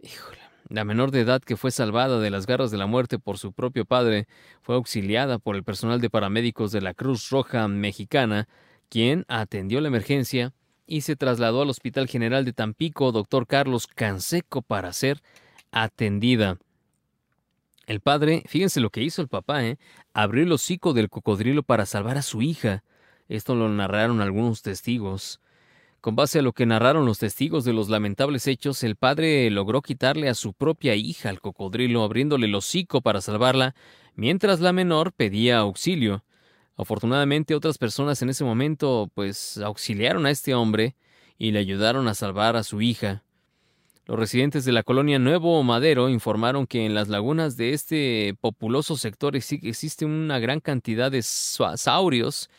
[0.00, 0.40] Híjole.
[0.68, 3.52] La menor de edad que fue salvada de las garras de la muerte por su
[3.52, 4.26] propio padre
[4.62, 8.48] fue auxiliada por el personal de paramédicos de la Cruz Roja Mexicana,
[8.88, 10.52] quien atendió la emergencia
[10.86, 15.22] y se trasladó al Hospital General de Tampico, doctor Carlos Canseco, para ser
[15.72, 16.58] atendida.
[17.86, 19.78] El padre, fíjense lo que hizo el papá, ¿eh?
[20.12, 22.82] abrió el hocico del cocodrilo para salvar a su hija.
[23.28, 25.40] Esto lo narraron algunos testigos.
[26.00, 29.82] Con base a lo que narraron los testigos de los lamentables hechos, el padre logró
[29.82, 33.74] quitarle a su propia hija al cocodrilo, abriéndole el hocico para salvarla,
[34.14, 36.24] mientras la menor pedía auxilio.
[36.76, 40.94] Afortunadamente otras personas en ese momento pues auxiliaron a este hombre
[41.38, 43.22] y le ayudaron a salvar a su hija.
[44.06, 48.96] Los residentes de la colonia Nuevo Madero informaron que en las lagunas de este populoso
[48.96, 52.50] sector existe una gran cantidad de saurios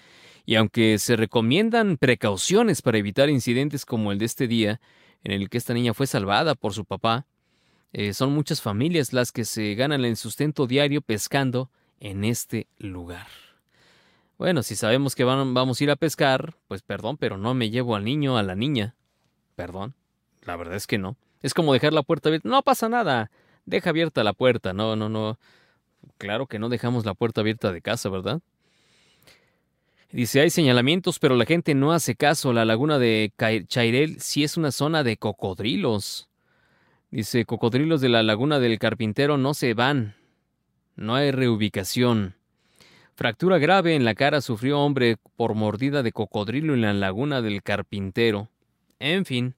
[0.46, 4.82] y aunque se recomiendan precauciones para evitar incidentes como el de este día,
[5.24, 7.28] en el que esta niña fue salvada por su papá,
[7.94, 13.47] eh, son muchas familias las que se ganan el sustento diario pescando en este lugar.
[14.38, 17.96] Bueno, si sabemos que vamos a ir a pescar, pues perdón, pero no me llevo
[17.96, 18.96] al niño, a la niña.
[19.56, 19.96] Perdón,
[20.44, 21.18] la verdad es que no.
[21.42, 22.48] Es como dejar la puerta abierta.
[22.48, 23.32] No pasa nada.
[23.66, 25.40] deja abierta la puerta, no, no, no.
[26.18, 28.42] Claro que no dejamos la puerta abierta de casa, ¿verdad?
[30.12, 32.54] Dice, hay señalamientos, pero la gente no hace caso.
[32.54, 33.34] La laguna de
[33.68, 36.30] Chairel sí es una zona de cocodrilos.
[37.12, 40.16] Dice, cocodrilos de la laguna del carpintero no se van.
[40.96, 42.37] No hay reubicación.
[43.18, 47.64] Fractura grave en la cara sufrió hombre por mordida de cocodrilo en la laguna del
[47.64, 48.48] carpintero.
[49.00, 49.56] En fin,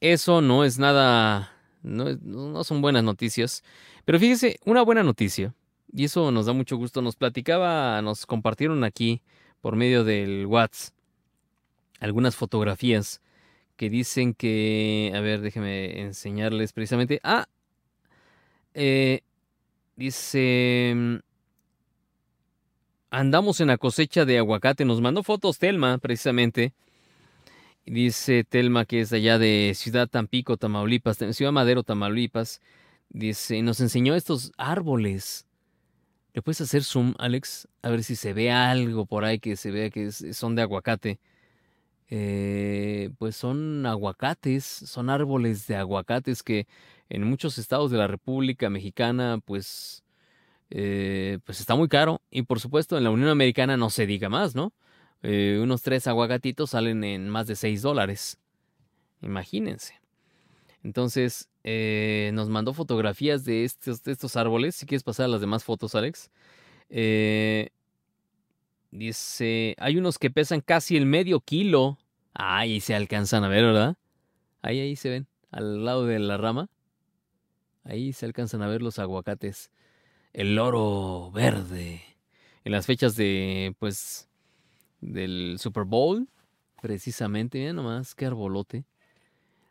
[0.00, 3.62] eso no es nada, no, son buenas noticias.
[4.06, 5.52] Pero fíjese, una buena noticia,
[5.92, 9.20] y eso nos da mucho gusto, nos platicaba, nos compartieron aquí
[9.60, 10.94] por medio del WhatsApp
[12.00, 13.20] algunas fotografías
[13.76, 17.20] que dicen que, a ver, déjeme enseñarles precisamente.
[17.22, 17.48] Ah,
[18.72, 19.20] eh,
[19.94, 21.20] dice,
[23.10, 26.72] andamos en la cosecha de aguacate, nos mandó fotos Telma precisamente.
[27.86, 32.60] Dice Telma que es allá de Ciudad Tampico, Tamaulipas, Ciudad Madero, Tamaulipas.
[33.10, 35.48] Dice, nos enseñó estos árboles
[36.38, 37.66] ¿Le puedes hacer zoom, Alex?
[37.82, 41.18] A ver si se ve algo por ahí que se vea que son de aguacate.
[42.10, 46.68] Eh, pues son aguacates, son árboles de aguacates que
[47.08, 50.04] en muchos estados de la República Mexicana, pues,
[50.70, 52.22] eh, pues está muy caro.
[52.30, 54.72] Y por supuesto en la Unión Americana no se diga más, ¿no?
[55.22, 58.38] Eh, unos tres aguacatitos salen en más de seis dólares.
[59.20, 59.94] Imagínense.
[60.84, 64.76] Entonces, eh, nos mandó fotografías de estos, estos árboles.
[64.76, 66.30] Si quieres pasar a las demás fotos, Alex.
[68.90, 71.98] Dice, hay unos que pesan casi el medio kilo.
[72.32, 73.96] Ahí se alcanzan a ver, ¿verdad?
[74.62, 76.70] Ahí, ahí se ven, al lado de la rama.
[77.84, 79.70] Ahí se alcanzan a ver los aguacates.
[80.32, 82.02] El oro verde.
[82.64, 84.28] En las fechas de, pues,
[85.00, 86.28] del Super Bowl,
[86.82, 87.58] precisamente.
[87.58, 88.84] Mira nomás, qué arbolote.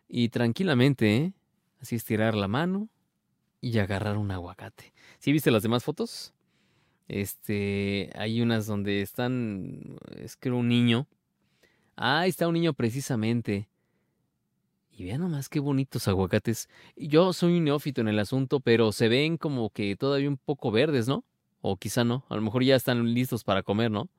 [0.07, 1.33] Y tranquilamente, ¿eh?
[1.81, 2.89] así estirar la mano
[3.61, 4.93] y agarrar un aguacate.
[5.19, 6.33] ¿Sí viste las demás fotos?
[7.07, 11.07] Este, hay unas donde están, es que un niño.
[11.95, 13.69] Ah, está un niño precisamente.
[14.97, 16.69] Y vean nomás qué bonitos aguacates.
[16.95, 20.71] Yo soy un neófito en el asunto, pero se ven como que todavía un poco
[20.71, 21.23] verdes, ¿no?
[21.61, 22.25] O quizá no.
[22.29, 24.09] A lo mejor ya están listos para comer, ¿no?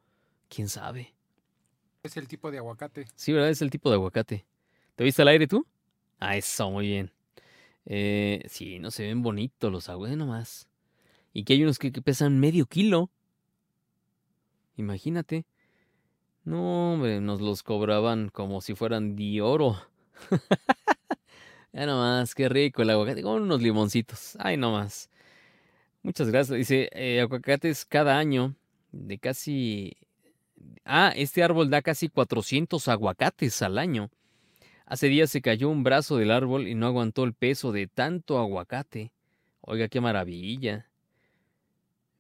[0.49, 1.17] ¿Quién sabe?
[2.05, 3.07] Es el tipo de aguacate.
[3.17, 3.51] Sí, ¿verdad?
[3.51, 4.47] Es el tipo de aguacate.
[4.95, 5.67] ¿Te viste al aire tú?
[6.21, 7.13] Ah, eso, muy bien.
[7.85, 10.69] Eh, sí, no se ven bonitos los aguas nomás.
[11.33, 13.11] Y que hay unos que, pesan medio kilo.
[14.77, 15.45] Imagínate.
[16.45, 19.77] No, hombre, nos los cobraban como si fueran de oro.
[21.73, 23.23] ya nomás, qué rico el aguacate.
[23.23, 24.37] Con unos limoncitos.
[24.39, 25.11] Ay, nomás.
[26.03, 26.57] Muchas gracias.
[26.57, 28.55] Dice, eh, aguacates cada año
[28.93, 29.97] de casi...
[30.85, 34.11] Ah, este árbol da casi 400 aguacates al año.
[34.87, 38.39] Hace días se cayó un brazo del árbol y no aguantó el peso de tanto
[38.39, 39.13] aguacate.
[39.61, 40.89] Oiga, qué maravilla.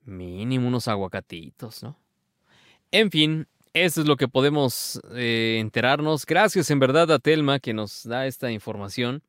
[0.04, 1.98] Mínimo unos aguacatitos, ¿no?
[2.90, 3.46] En fin,
[3.84, 6.26] eso es lo que podemos eh, enterarnos.
[6.26, 9.22] Gracias en verdad a Telma que nos da esta información.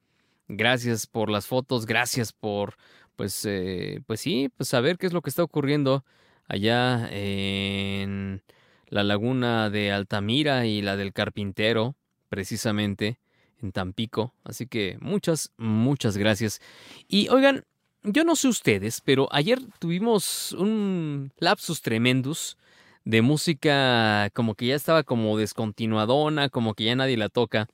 [0.47, 2.76] Gracias por las fotos, gracias por,
[3.16, 6.04] pues, eh, pues sí, pues saber qué es lo que está ocurriendo
[6.47, 8.41] allá en
[8.88, 11.95] la laguna de Altamira y la del Carpintero,
[12.30, 13.20] precisamente
[13.62, 14.34] en Tampico.
[14.43, 16.62] Así que muchas, muchas gracias.
[17.08, 17.66] Y oigan,
[18.04, 22.58] yo no sé ustedes, pero ayer tuvimos un lapsus tremendus
[23.06, 27.68] de música como que ya estaba como descontinuadona, como que ya nadie la toca.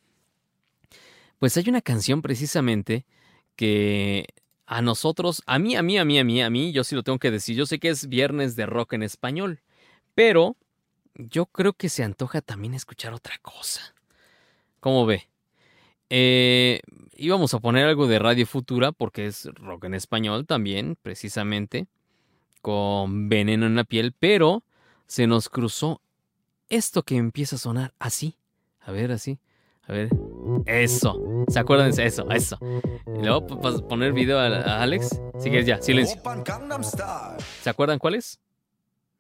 [1.39, 3.05] Pues hay una canción precisamente
[3.55, 4.28] que
[4.65, 7.03] a nosotros, a mí, a mí, a mí, a mí, a mí, yo sí lo
[7.03, 9.61] tengo que decir, yo sé que es viernes de rock en español,
[10.15, 10.55] pero
[11.15, 13.93] yo creo que se antoja también escuchar otra cosa.
[14.80, 15.28] ¿Cómo ve?
[16.09, 16.82] Eh,
[17.15, 21.88] íbamos a poner algo de Radio Futura porque es rock en español también, precisamente,
[22.61, 24.63] con veneno en la piel, pero
[25.08, 26.01] se nos cruzó
[26.70, 28.38] esto que empieza a sonar así.
[28.82, 29.39] A ver, así.
[29.88, 30.10] A ver.
[30.66, 31.45] Eso.
[31.47, 32.30] ¿Se acuerdan de eso?
[32.32, 32.58] Eso.
[32.62, 33.45] Y luego
[33.88, 35.22] poner video a, Alex.
[35.39, 36.22] Si quieres ya, silencio.
[37.62, 38.39] ¿Se acuerdan cuáles?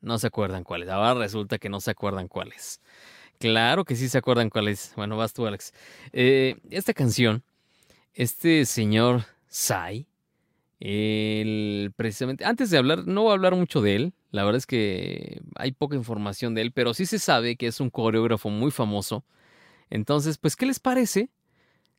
[0.01, 0.89] No se acuerdan cuáles.
[0.89, 2.79] Ahora resulta que no se acuerdan cuáles.
[3.39, 4.93] Claro que sí se acuerdan cuál es.
[4.95, 5.73] Bueno, vas tú, Alex.
[6.13, 7.43] Eh, esta canción,
[8.13, 10.07] este señor Sai,
[11.91, 15.41] precisamente, antes de hablar, no voy a hablar mucho de él, la verdad es que
[15.55, 19.23] hay poca información de él, pero sí se sabe que es un coreógrafo muy famoso.
[19.89, 21.29] Entonces, pues, ¿qué les parece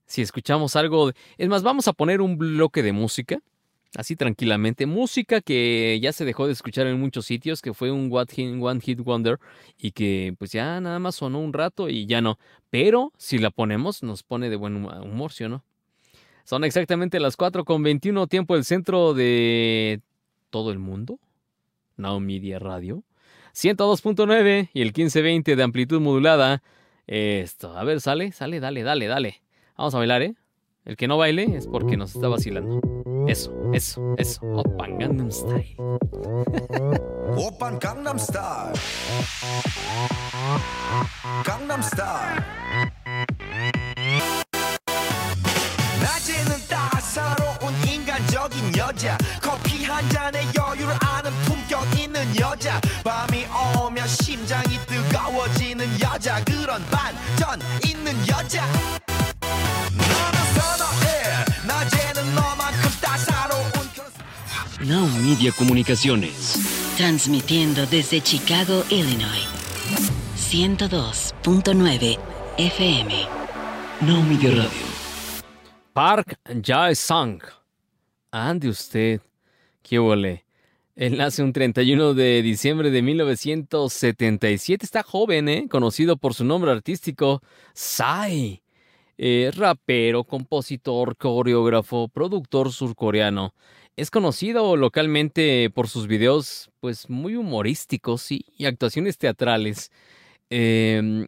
[0.06, 1.12] si escuchamos algo?
[1.38, 3.40] Es más, vamos a poner un bloque de música
[3.96, 4.86] así tranquilamente.
[4.86, 9.00] Música que ya se dejó de escuchar en muchos sitios, que fue un One Hit
[9.00, 9.38] Wonder
[9.78, 12.38] y que pues ya nada más sonó un rato y ya no.
[12.70, 15.64] Pero si la ponemos nos pone de buen humor, ¿sí o no?
[16.46, 20.00] Son exactamente las 4 con 21 tiempo del centro de
[20.50, 21.18] todo el mundo.
[21.96, 23.02] Now Media Radio.
[23.52, 26.62] 102.9 y el 1520 de amplitud modulada.
[27.08, 29.42] Esto, a ver, sale, sale, dale, dale, dale.
[29.76, 30.36] Vamos a bailar, ¿eh?
[30.84, 32.80] El que no baile es porque nos está vacilando.
[33.26, 34.40] Eso, eso, eso.
[34.46, 35.74] Open Gangnam Style.
[37.36, 38.72] Open Gangnam Style.
[41.44, 42.44] Gangnam Style.
[46.05, 53.45] 낮에는 따사로운 인간적인 여자 커피 한 잔에 여유를 아는 품격 있는 여자 밤이
[53.77, 58.65] 오면 심장이 뜨거워지는 여자 그런 반전 있는 여자
[59.91, 64.11] 너는 선어해 낮에는 너만큼 따사로운 그런
[64.83, 66.57] Now Media Comunicaciones.
[66.97, 69.47] Transmitiendo desde Chicago, Illinois.
[70.35, 72.17] 102.9
[72.57, 73.09] FM.
[74.01, 74.94] Now Media Radio.
[75.96, 77.40] Park Jae-sang.
[78.30, 79.22] Ande usted.
[79.82, 80.44] ¿Qué huele?
[80.94, 84.84] Él nace un 31 de diciembre de 1977.
[84.84, 85.68] Está joven, ¿eh?
[85.70, 87.40] Conocido por su nombre artístico,
[87.72, 88.60] Psy.
[89.16, 93.54] Eh, rapero, compositor, coreógrafo, productor surcoreano.
[93.96, 99.90] Es conocido localmente por sus videos, pues muy humorísticos y, actuaciones teatrales.
[100.50, 101.26] Eh,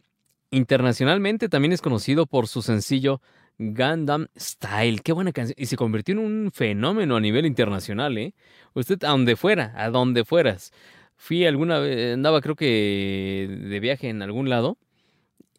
[0.51, 3.19] internacionalmente también es conocido por su sencillo
[3.59, 5.01] Gundam Style.
[5.01, 5.55] Qué buena canción.
[5.59, 8.33] Y se convirtió en un fenómeno a nivel internacional, ¿eh?
[8.73, 10.71] Usted a donde fuera, a donde fueras.
[11.17, 14.77] Fui alguna vez, andaba creo que de viaje en algún lado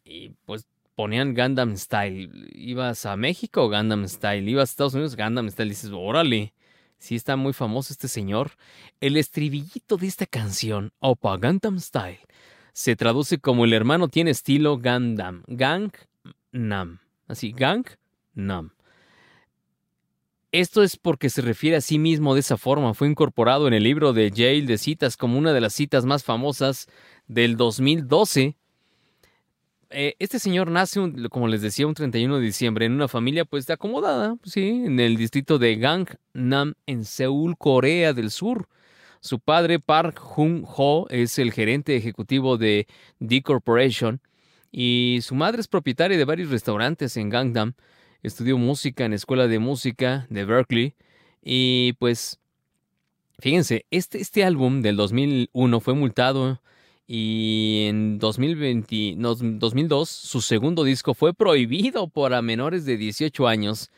[0.03, 2.29] y pues ponían Gundam Style.
[2.53, 4.49] Ibas a México, Gundam Style.
[4.49, 5.69] Ibas a Estados Unidos, Gundam Style.
[5.69, 6.53] dices, órale,
[6.97, 8.51] sí está muy famoso este señor.
[8.99, 12.19] El estribillito de esta canción, Opa Gundam Style,
[12.73, 15.43] se traduce como el hermano tiene estilo Gundam.
[15.47, 15.91] Gang
[16.51, 17.00] Nam.
[17.31, 17.85] Así, Gang
[18.33, 18.71] Nam.
[20.51, 22.93] Esto es porque se refiere a sí mismo de esa forma.
[22.93, 26.25] Fue incorporado en el libro de Yale de citas como una de las citas más
[26.25, 26.89] famosas
[27.27, 28.57] del 2012.
[29.91, 33.69] Eh, este señor nace, como les decía, un 31 de diciembre en una familia pues
[33.69, 38.67] acomodada, sí, en el distrito de Gangnam en Seúl, Corea del Sur.
[39.21, 42.87] Su padre Park Jung-ho es el gerente ejecutivo de
[43.19, 44.19] D Corporation
[44.71, 47.73] y su madre es propietaria de varios restaurantes en Gangnam.
[48.23, 50.95] Estudió música en la Escuela de Música de Berkeley
[51.43, 52.39] y pues
[53.39, 56.61] fíjense, este, este álbum del 2001 fue multado
[57.07, 63.89] y en 2020, no, 2002 su segundo disco fue prohibido para menores de 18 años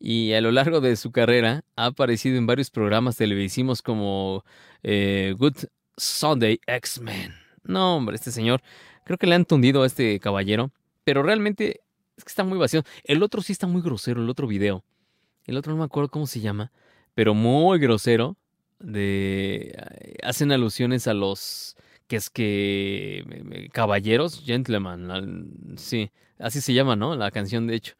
[0.00, 4.44] y a lo largo de su carrera ha aparecido en varios programas televisivos como
[4.82, 5.66] eh, Good
[5.96, 7.34] Sunday X-Men.
[7.64, 8.62] No, hombre, este señor,
[9.08, 10.70] creo que le han tundido a este caballero,
[11.02, 11.80] pero realmente
[12.18, 12.82] es que está muy vacío.
[13.04, 14.84] El otro sí está muy grosero, el otro video.
[15.46, 16.70] El otro no me acuerdo cómo se llama,
[17.14, 18.36] pero muy grosero.
[18.80, 19.74] De
[20.22, 21.74] hacen alusiones a los
[22.06, 25.46] que es que eh, caballeros, gentlemen, al-
[25.76, 27.16] sí, así se llama, ¿no?
[27.16, 27.94] La canción de hecho.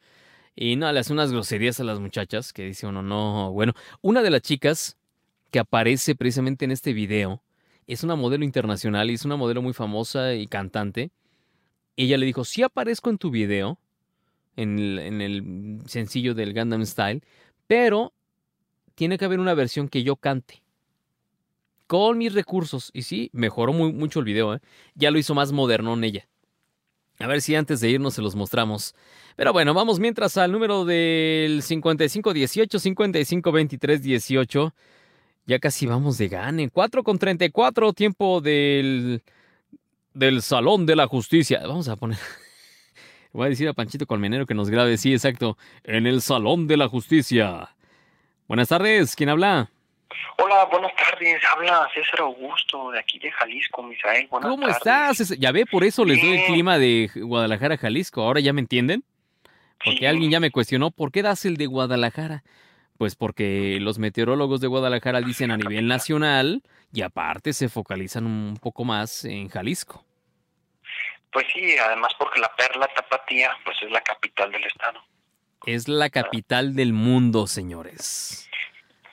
[0.55, 4.21] Y no, le hace unas groserías a las muchachas que dice uno, no, bueno, una
[4.21, 4.97] de las chicas
[5.51, 7.41] que aparece precisamente en este video
[7.89, 11.09] es una modelo internacional y es una modelo muy famosa y cantante.
[11.95, 13.79] Ella le dijo, sí aparezco en tu video,
[14.55, 17.23] en el, en el sencillo del Gundam Style,
[17.65, 18.13] pero
[18.93, 20.61] tiene que haber una versión que yo cante.
[21.87, 22.91] Con mis recursos.
[22.93, 24.59] Y sí, mejoró muy, mucho el video, ¿eh?
[24.93, 26.27] Ya lo hizo más moderno en ella.
[27.17, 28.93] A ver si antes de irnos se los mostramos.
[29.35, 34.75] Pero bueno, vamos mientras al número del 5518, 552318.
[35.49, 36.69] Ya casi vamos de gane.
[36.69, 39.23] 4 con 34, tiempo del,
[40.13, 41.59] del Salón de la Justicia.
[41.65, 42.19] Vamos a poner.
[43.33, 45.57] Voy a decir a Panchito Colmenero que nos grabe, sí, exacto.
[45.83, 47.69] En el Salón de la Justicia.
[48.47, 49.71] Buenas tardes, ¿quién habla?
[50.37, 51.41] Hola, buenas tardes.
[51.55, 54.27] Habla César Augusto de aquí de Jalisco, Misael.
[54.27, 54.77] Buenas ¿Cómo tardes.
[54.77, 55.19] estás?
[55.19, 58.21] Es- Ya ve, por eso les doy el clima de Guadalajara, Jalisco.
[58.21, 59.03] Ahora ya me entienden.
[59.83, 62.43] Porque alguien ya me cuestionó, ¿por qué das el de Guadalajara?
[62.99, 68.57] Pues porque los meteorólogos de Guadalajara dicen a nivel nacional y aparte se focalizan un
[68.61, 70.03] poco más en Jalisco.
[71.31, 74.99] Pues sí, además porque la Perla Tapatía pues es la capital del estado.
[75.65, 78.49] Es la capital del mundo, señores.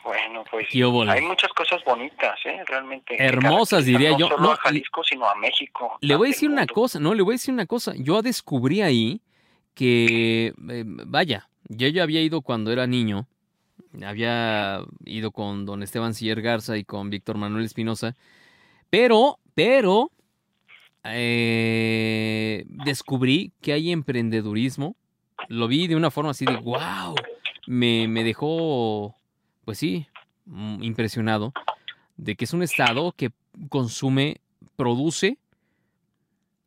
[0.03, 2.65] Bueno, pues hay muchas cosas bonitas, ¿eh?
[2.67, 3.15] Realmente.
[3.25, 4.29] Hermosas, diría no yo.
[4.31, 5.97] solo No, a Jalisco, sino a México.
[6.01, 7.93] Le voy a decir una cosa, no, le voy a decir una cosa.
[7.97, 9.21] Yo descubrí ahí
[9.75, 13.29] que, eh, vaya, yo ya había ido cuando era niño,
[14.05, 18.17] había ido con don Esteban Siller Garza y con Víctor Manuel Espinosa,
[18.91, 20.11] pero, pero,
[21.05, 24.97] eh, descubrí que hay emprendedurismo.
[25.49, 27.15] Lo vi de una forma así de, wow,
[27.67, 29.15] me, me dejó,
[29.65, 30.07] pues sí,
[30.47, 31.53] mm, impresionado
[32.17, 33.31] de que es un estado que
[33.69, 34.41] consume,
[34.77, 35.39] produce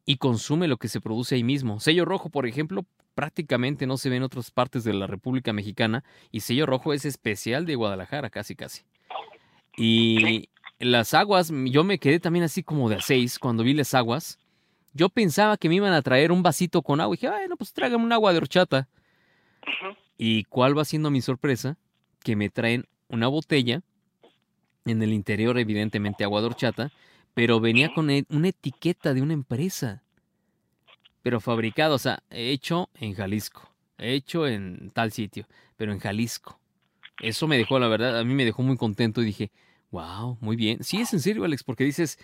[0.05, 1.79] y consume lo que se produce ahí mismo.
[1.79, 6.03] Sello rojo, por ejemplo, prácticamente no se ve en otras partes de la República Mexicana
[6.31, 8.83] y sello rojo es especial de Guadalajara, casi casi.
[9.77, 10.49] Y
[10.79, 14.39] las aguas, yo me quedé también así como de a seis cuando vi las aguas.
[14.93, 17.57] Yo pensaba que me iban a traer un vasito con agua y dije, ay, no,
[17.57, 18.87] pues tráigame un agua de horchata.
[20.17, 21.77] ¿Y cuál va siendo mi sorpresa?
[22.23, 23.81] Que me traen una botella,
[24.85, 26.91] en el interior evidentemente agua de horchata,
[27.33, 30.03] pero venía con e- una etiqueta de una empresa.
[31.21, 35.45] Pero fabricado, o sea, hecho en Jalisco, hecho en tal sitio,
[35.75, 36.59] pero en Jalisco.
[37.21, 39.51] Eso me dejó, la verdad, a mí me dejó muy contento y dije,
[39.91, 40.83] wow, muy bien.
[40.83, 42.17] Sí, es en serio, Alex, porque dices,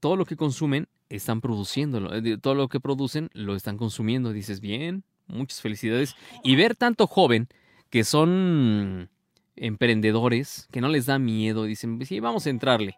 [0.00, 4.32] todo lo que consumen están produciéndolo, eh, todo lo que producen lo están consumiendo.
[4.32, 6.16] Dices, bien, muchas felicidades.
[6.42, 7.48] Y ver tanto joven
[7.88, 9.08] que son
[9.56, 12.96] emprendedores, que no les da miedo, dicen, sí, vamos a entrarle.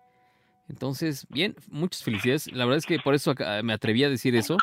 [0.68, 2.50] Entonces, bien, muchas felicidades.
[2.52, 4.56] La verdad es que por eso me atreví a decir eso.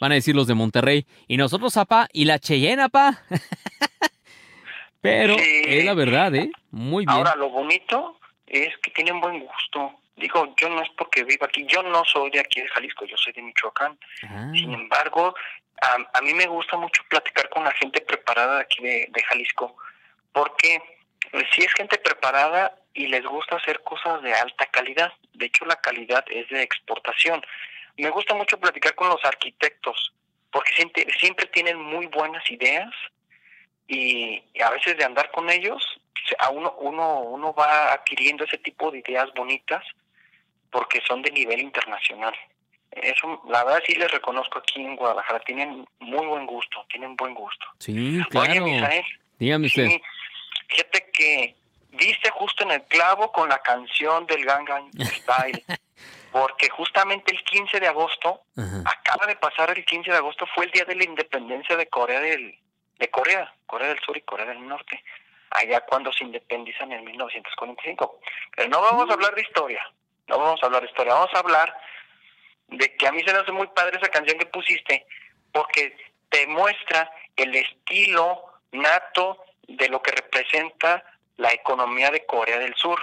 [0.00, 1.06] Van a decir los de Monterrey.
[1.28, 3.22] Y nosotros, apá, y la Cheyenne, apá.
[5.00, 6.50] Pero es la verdad, ¿eh?
[6.70, 7.16] Muy bien.
[7.16, 9.92] Ahora, lo bonito es que tienen buen gusto.
[10.16, 13.16] Digo, yo no es porque vivo aquí, yo no soy de aquí de Jalisco, yo
[13.16, 13.98] soy de Michoacán.
[14.22, 15.34] Ah, Sin embargo,
[15.82, 19.22] a, a mí me gusta mucho platicar con la gente preparada de aquí de, de
[19.24, 19.76] Jalisco,
[20.32, 20.80] porque
[21.52, 25.12] si es gente preparada y les gusta hacer cosas de alta calidad.
[25.32, 27.42] De hecho, la calidad es de exportación.
[27.96, 30.12] Me gusta mucho platicar con los arquitectos,
[30.50, 32.90] porque siempre, siempre tienen muy buenas ideas
[33.86, 35.82] y, y a veces de andar con ellos,
[36.38, 39.84] a uno, uno, uno va adquiriendo ese tipo de ideas bonitas
[40.70, 42.34] porque son de nivel internacional.
[42.90, 47.34] Eso, la verdad sí les reconozco aquí en Guadalajara, tienen muy buen gusto, tienen buen
[47.34, 47.66] gusto.
[47.78, 48.64] Sí, Oye, claro.
[48.64, 49.04] Misael,
[49.38, 49.88] Dígame usted.
[49.88, 50.02] sí,
[50.68, 51.56] fíjate que
[51.90, 55.64] viste justo en el clavo con la canción del Gangnam Style,
[56.34, 58.40] porque justamente el 15 de agosto,
[58.84, 62.18] acaba de pasar el 15 de agosto, fue el día de la independencia de Corea
[62.18, 62.58] del
[62.98, 65.00] de Corea, Corea del Sur y Corea del Norte,
[65.50, 68.18] allá cuando se independizan en 1945.
[68.56, 69.80] Pero no vamos a hablar de historia,
[70.26, 71.78] no vamos a hablar de historia, vamos a hablar
[72.66, 75.06] de que a mí se me hace muy padre esa canción que pusiste,
[75.52, 75.96] porque
[76.30, 81.04] te muestra el estilo nato de lo que representa
[81.36, 82.98] la economía de Corea del Sur.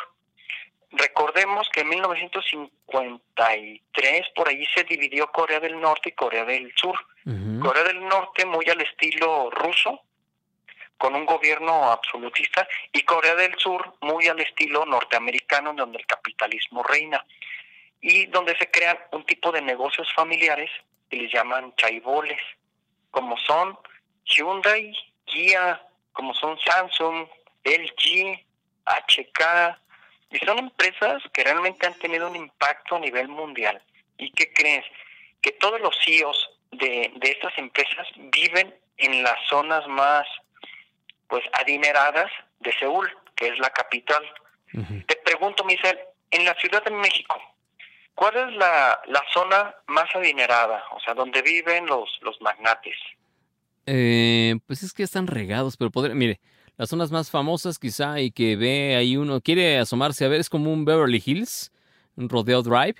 [0.91, 6.97] Recordemos que en 1953 por allí se dividió Corea del Norte y Corea del Sur.
[7.61, 10.01] Corea del Norte muy al estilo ruso,
[10.97, 16.83] con un gobierno absolutista, y Corea del Sur muy al estilo norteamericano, donde el capitalismo
[16.83, 17.25] reina,
[18.01, 20.69] y donde se crean un tipo de negocios familiares
[21.09, 22.41] que les llaman chaiboles,
[23.11, 23.77] como son
[24.25, 24.93] Hyundai,
[25.25, 25.81] Kia,
[26.11, 27.27] como son Samsung,
[27.63, 28.43] LG,
[28.85, 29.79] HK,
[30.31, 33.81] y son empresas que realmente han tenido un impacto a nivel mundial.
[34.17, 34.85] ¿Y qué crees?
[35.41, 40.27] Que todos los CEOs de, de estas empresas viven en las zonas más
[41.27, 44.23] pues adineradas de Seúl, que es la capital.
[45.07, 47.35] Te pregunto, Michelle, en la Ciudad de México,
[48.15, 50.83] ¿cuál es la, la zona más adinerada?
[50.91, 52.95] O sea, donde viven los, los magnates.
[53.85, 56.39] Eh, pues es que están regados, pero podría, mire,
[56.77, 60.49] las zonas más famosas quizá y que ve ahí uno, quiere asomarse a ver, es
[60.49, 61.71] como un Beverly Hills,
[62.15, 62.95] un Rodeo Drive.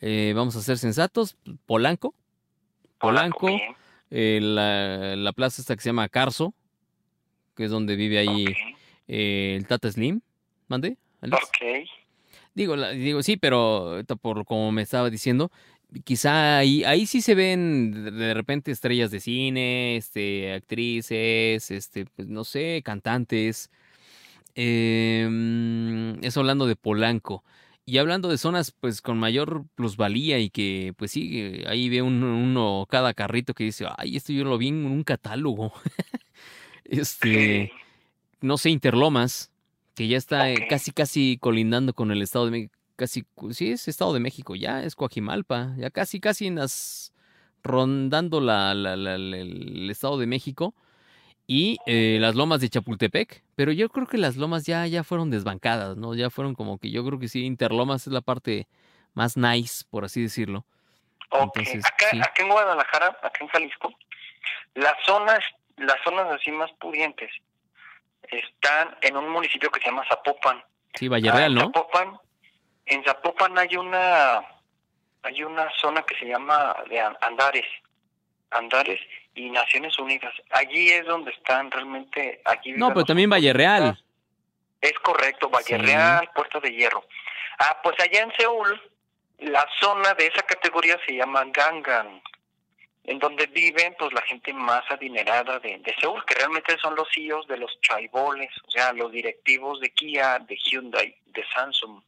[0.00, 2.14] Eh, vamos a ser sensatos, Polanco,
[2.98, 3.48] Polanco,
[4.10, 6.54] eh, la, la plaza esta que se llama Carso,
[7.54, 8.46] que es donde vive ahí
[9.08, 10.20] eh, el Tata Slim,
[10.68, 10.96] ¿mande?
[11.20, 11.42] Alex?
[11.44, 11.88] Ok.
[12.54, 15.50] Digo, la- digo, sí, pero por como me estaba diciendo,
[16.04, 22.28] quizá ahí, ahí sí se ven de, repente estrellas de cine, este, actrices, este, pues
[22.28, 23.70] no sé, cantantes.
[24.54, 27.44] Em, eso hablando de Polanco.
[27.84, 32.02] Y hablando de zonas pues con mayor plusvalía y que pues sí, eh, ahí ve
[32.02, 35.72] un- uno cada carrito que dice, ay, esto yo lo vi en un catálogo.
[36.84, 37.70] este,
[38.40, 39.52] no sé, Interlomas,
[39.94, 43.88] que ya está eh, casi casi colindando con el Estado de México, casi, sí es
[43.88, 47.12] Estado de México, ya es Coajimalpa, ya casi casi en las
[47.62, 50.74] rondando la, la- la- el Estado de México
[51.46, 55.30] y eh, las lomas de Chapultepec, pero yo creo que las lomas ya, ya fueron
[55.30, 56.14] desbancadas, ¿no?
[56.14, 58.66] Ya fueron como que yo creo que sí, Interlomas es la parte
[59.14, 60.64] más nice, por así decirlo.
[61.30, 62.18] Ok, Entonces, acá, sí.
[62.20, 63.92] acá en Guadalajara, acá en Jalisco,
[64.74, 65.40] las zonas,
[65.76, 67.30] las zonas así más pudientes
[68.28, 70.62] están en un municipio que se llama Zapopan.
[70.94, 71.66] Sí, Valle Real, Ah, ¿no?
[71.66, 72.18] Zapopan,
[72.86, 74.42] en Zapopan hay una
[75.22, 77.66] hay una zona que se llama de An- Andares.
[78.50, 79.00] Andares
[79.34, 80.32] y Naciones Unidas.
[80.50, 82.40] Allí es donde están realmente.
[82.44, 84.00] Aquí no, pero también Valle Real.
[84.80, 87.04] Es correcto, Valle Real, Puerto de Hierro.
[87.58, 88.80] Ah, pues allá en Seúl,
[89.38, 92.22] la zona de esa categoría se llama Gangan,
[93.04, 97.08] en donde viven pues la gente más adinerada de, de Seúl, que realmente son los
[97.12, 102.00] CEOs de los chaiboles, o sea, los directivos de Kia, de Hyundai, de Samsung.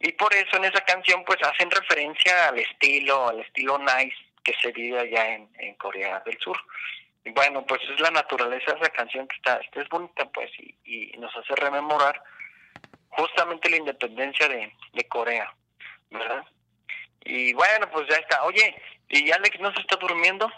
[0.00, 4.54] Y por eso en esa canción pues hacen referencia al estilo, al estilo nice que
[4.62, 6.58] se vive allá en, en Corea del Sur.
[7.24, 10.74] Y bueno, pues es la naturaleza de esa canción que está, es bonita pues y,
[11.14, 12.22] y nos hace rememorar
[13.10, 15.52] justamente la independencia de, de Corea,
[16.10, 16.44] ¿verdad?
[17.24, 18.42] Y bueno, pues ya está.
[18.44, 18.74] Oye,
[19.10, 20.50] ¿y Alex no se está durmiendo?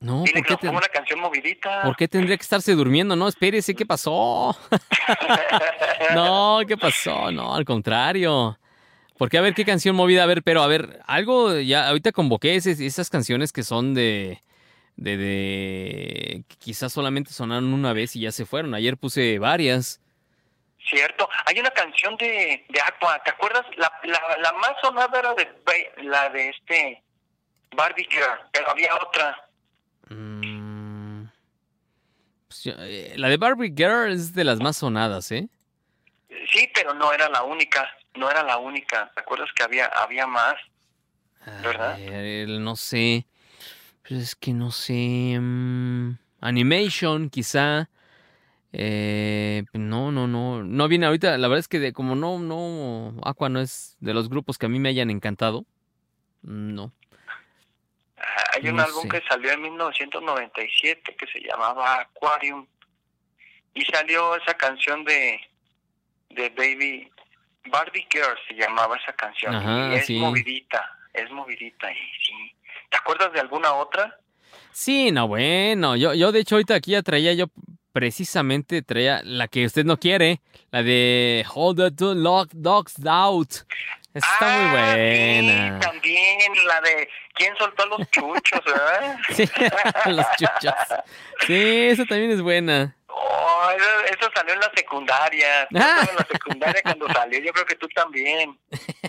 [0.00, 1.82] No, Dile ¿por que qué, nos te- ponga una canción movidita.
[1.82, 3.16] ¿por qué tendría que estarse durmiendo?
[3.16, 4.56] No, espérese, ¿qué pasó?
[6.14, 7.32] no, ¿qué pasó?
[7.32, 8.56] No, al contrario.
[9.18, 12.54] Porque a ver qué canción movida, a ver, pero a ver, algo, ya ahorita convoqué
[12.54, 14.40] ese- esas canciones que son de,
[14.96, 18.74] de, de, que quizás solamente sonaron una vez y ya se fueron.
[18.74, 20.00] Ayer puse varias.
[20.88, 21.28] Cierto.
[21.46, 23.66] Hay una canción de, de Aqua, ¿te acuerdas?
[23.76, 25.48] La, la, la más sonada era de
[26.04, 27.02] la de este
[27.76, 29.44] Barbie Girl, pero había otra.
[32.46, 35.48] Pues, ya, eh, la de Barbie Girl es de las más sonadas, ¿eh?
[36.52, 37.86] Sí, pero no era la única,
[38.18, 39.10] no era la única.
[39.14, 40.54] ¿Te acuerdas que había había más?
[41.62, 41.96] ¿Verdad?
[42.60, 43.26] No sé.
[44.06, 45.38] Pues es que no sé.
[45.40, 47.88] mm, animation, quizá.
[48.72, 50.62] Eh, no, no, no.
[50.62, 51.38] No viene ahorita.
[51.38, 53.14] La verdad es que de- como no, no.
[53.24, 55.64] Aqua no es de los grupos que a mí me hayan encantado.
[56.42, 56.92] mm, No.
[58.54, 59.08] Hay un No álbum sé.
[59.08, 62.66] que salió en 1997 que se llamaba Aquarium
[63.74, 65.40] y salió esa canción de
[66.30, 67.10] de Baby
[67.66, 70.18] Barbie Girl se llamaba esa canción Ajá, y es sí.
[70.18, 72.54] movidita, es movidita y sí.
[72.90, 74.18] ¿Te acuerdas de alguna otra?
[74.72, 75.96] Sí, no, bueno.
[75.96, 77.46] Yo, yo de hecho ahorita aquí ya traía yo
[77.92, 80.40] precisamente traía la que usted no quiere,
[80.70, 83.50] la de Hold the Two Lock Dogs Out.
[84.14, 85.78] Está muy buena.
[85.80, 89.16] También la de ¿Quién soltó a los chuchos, verdad?
[89.30, 89.48] Sí,
[90.10, 90.74] los chuchos.
[91.46, 92.96] Sí, esa también es buena.
[93.08, 95.62] Oh, eso, eso salió en la secundaria.
[95.70, 98.58] Estaba en la secundaria cuando salió, yo creo que tú también,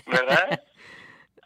[0.06, 0.62] ¿verdad?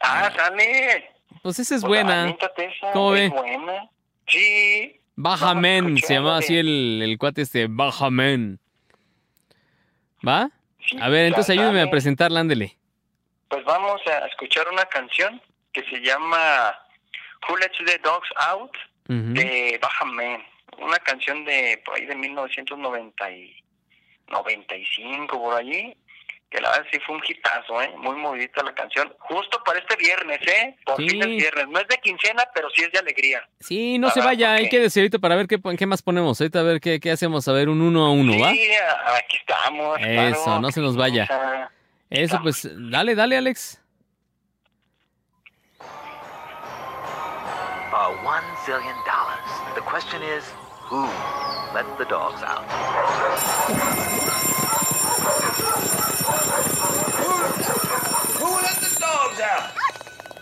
[0.01, 1.09] Ah, sale.
[1.41, 2.29] Pues esa es Pues, buena.
[2.29, 3.37] esa, ¿Cómo es ve?
[3.39, 3.89] buena.
[4.27, 4.99] Sí.
[5.15, 8.59] Baja Vamos Men, se llamaba así de- el, el cuate este, Baja Men.
[10.27, 10.49] ¿Va?
[10.85, 12.77] Sí, A ver, entonces ayúdeme a presentarla, ándele.
[13.47, 15.41] Pues vamos a escuchar una canción
[15.71, 16.77] que se llama
[17.47, 18.71] Who Lets the Dogs Out
[19.07, 19.33] Ujú.
[19.33, 20.43] de Baja Man.
[20.79, 23.63] Una canción de por ahí de 1990 y
[24.27, 25.95] 95 por allí.
[26.49, 27.91] Que la verdad sí fue un hitazo, ¿eh?
[27.97, 29.13] Muy movidita la canción.
[29.19, 30.77] Justo para este viernes, ¿eh?
[30.85, 31.09] Por Sí.
[31.09, 31.67] fin es viernes.
[31.69, 33.41] No es de quincena, pero sí es de alegría.
[33.59, 36.39] Sí, no se vaya, hay que decir ahorita para ver qué, qué más ponemos.
[36.39, 38.51] Ahorita a ver qué, qué hacemos, a ver un uno a uno, ¿va?
[38.51, 38.69] Sí,
[39.17, 39.97] aquí estamos.
[39.99, 40.61] Eso, claro.
[40.61, 41.27] no se nos vaya.
[42.11, 43.81] Eso, pues, dale, dale, Alex.
[47.91, 49.75] Uh, one zillion dollars.
[49.75, 50.43] The question is,
[50.95, 51.01] who
[51.73, 52.63] let the dogs out?
[58.39, 59.71] Who let the dogs out?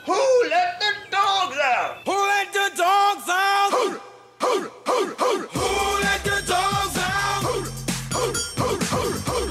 [0.06, 1.92] Who let the dogs out?
[2.06, 3.72] Who let the dogs out?
[3.72, 3.86] Who,
[4.44, 4.54] who,
[4.90, 7.42] who, who, who let the dogs out?
[7.48, 7.56] Who,
[8.14, 8.26] who,
[8.60, 9.02] who, who,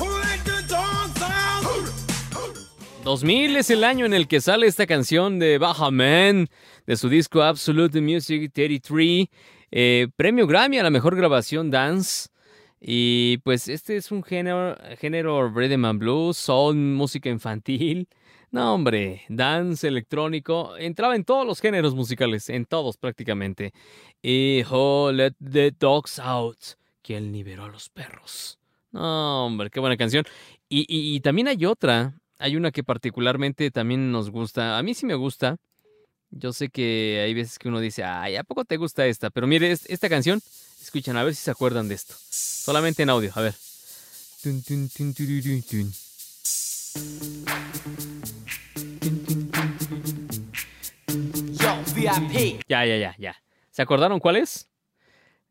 [0.04, 1.64] who let the dogs out?
[3.02, 6.48] 2000 es el año en el que sale esta canción de Baja Man,
[6.86, 9.28] de su disco Absolute Music 33,
[9.72, 12.28] eh, premio Grammy a la mejor grabación dance.
[12.80, 18.08] Y pues este es un género, género rhythm and blues, soul, música infantil.
[18.50, 20.76] No, hombre, dance electrónico.
[20.76, 23.72] Entraba en todos los géneros musicales, en todos prácticamente.
[24.20, 26.58] Y Oh, Let the Dogs Out.
[27.02, 28.58] ¿Quién liberó a los perros?
[28.90, 30.24] No, hombre, qué buena canción.
[30.68, 34.76] Y, y- y también hay otra, hay una que particularmente también nos gusta.
[34.78, 35.56] A mí sí me gusta.
[36.34, 39.30] Yo sé que hay veces que uno dice, ay, ¿a poco te gusta esta?
[39.30, 40.40] Pero mire, es- esta canción,
[40.80, 42.14] escuchan, a ver si se acuerdan de esto.
[42.30, 43.54] Solamente en audio, a ver.
[51.60, 52.60] Yo, VIP.
[52.68, 53.36] Ya, ya, ya, ya.
[53.70, 54.68] ¿Se acordaron cuál es?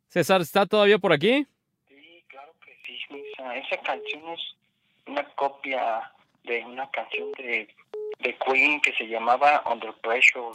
[0.08, 1.46] César, ¿está todavía por aquí?
[1.88, 4.40] Sí, Misa, esa canción es
[5.08, 6.12] una copia
[6.44, 7.68] de una canción de,
[8.22, 10.48] de Queen que se llamaba Under Pressure.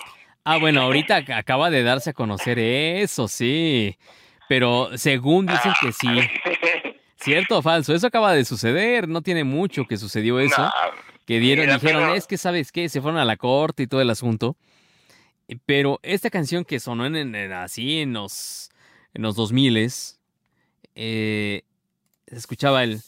[0.44, 3.96] Ah, bueno, ahorita ac- acaba de darse a conocer eso, sí.
[4.48, 6.08] Pero según dicen que sí.
[7.16, 7.94] ¿Cierto o falso?
[7.94, 9.08] Eso acaba de suceder.
[9.08, 10.62] No tiene mucho que sucedió eso.
[10.62, 10.70] No,
[11.26, 12.88] que dieron, mira, dijeron, pero- es que, ¿sabes qué?
[12.88, 14.56] Se fueron a la corte y todo el asunto.
[15.64, 18.70] Pero esta canción que sonó en, en- así en los,
[19.14, 21.62] en los 2000 eh,
[22.28, 23.00] se escuchaba el...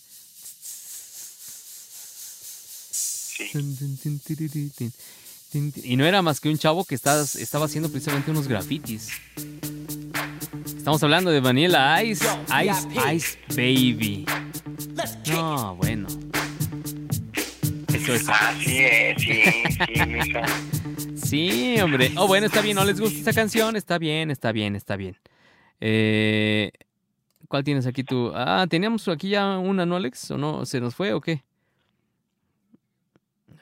[5.52, 9.08] Y no era más que un chavo que estaba, estaba haciendo precisamente unos grafitis.
[10.66, 12.26] Estamos hablando de Vanilla Ice,
[12.64, 14.26] Ice, Ice Baby.
[15.30, 16.08] No, bueno.
[17.94, 18.28] Eso es.
[18.28, 19.42] Así es, sí,
[19.94, 20.46] sí, mija.
[21.16, 22.12] Sí, hombre.
[22.16, 22.76] Oh, bueno, está bien.
[22.76, 23.76] ¿No les gusta esta canción?
[23.76, 25.16] Está bien, está bien, está bien.
[25.80, 26.70] Eh,
[27.48, 28.32] ¿Cuál tienes aquí tú?
[28.34, 30.30] Ah, teníamos aquí ya una, ¿no, Alex?
[30.30, 30.64] ¿O no?
[30.66, 31.42] ¿Se nos fue o qué?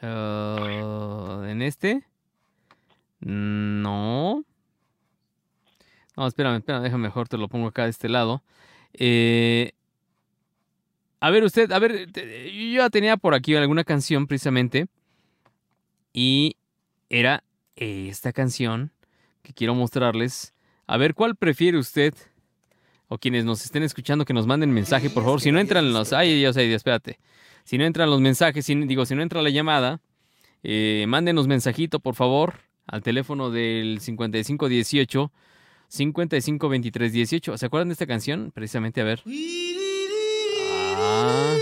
[0.02, 2.04] ¿En este?
[3.20, 4.44] No.
[6.16, 8.42] No, espérame, espérame, déjame mejor, te lo pongo acá de este lado.
[8.94, 9.72] Eh,
[11.20, 14.86] a ver, usted, a ver, te- yo ya tenía por aquí alguna canción precisamente.
[16.12, 16.56] Y
[17.10, 17.44] era
[17.76, 18.92] esta canción
[19.42, 20.54] que quiero mostrarles.
[20.86, 22.14] A ver, ¿cuál prefiere usted?
[23.08, 25.40] O quienes nos estén escuchando, que nos manden mensaje, por favor.
[25.40, 26.12] Si no entran los...
[26.12, 27.18] Ay, Dios, ay, Dios, espérate.
[27.66, 29.98] Si no entran los mensajes, si, digo, si no entra la llamada,
[30.62, 35.32] eh, mándenos mensajito, por favor, al teléfono del 5518
[35.88, 37.58] 552318.
[37.58, 38.52] ¿Se acuerdan de esta canción?
[38.54, 39.20] Precisamente, a ver.
[40.96, 41.56] Ah.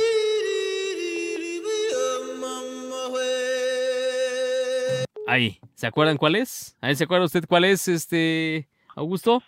[5.27, 6.77] Ahí, ¿se acuerdan cuál es?
[6.83, 9.43] Ahí se acuerda usted cuál es, este Augusto.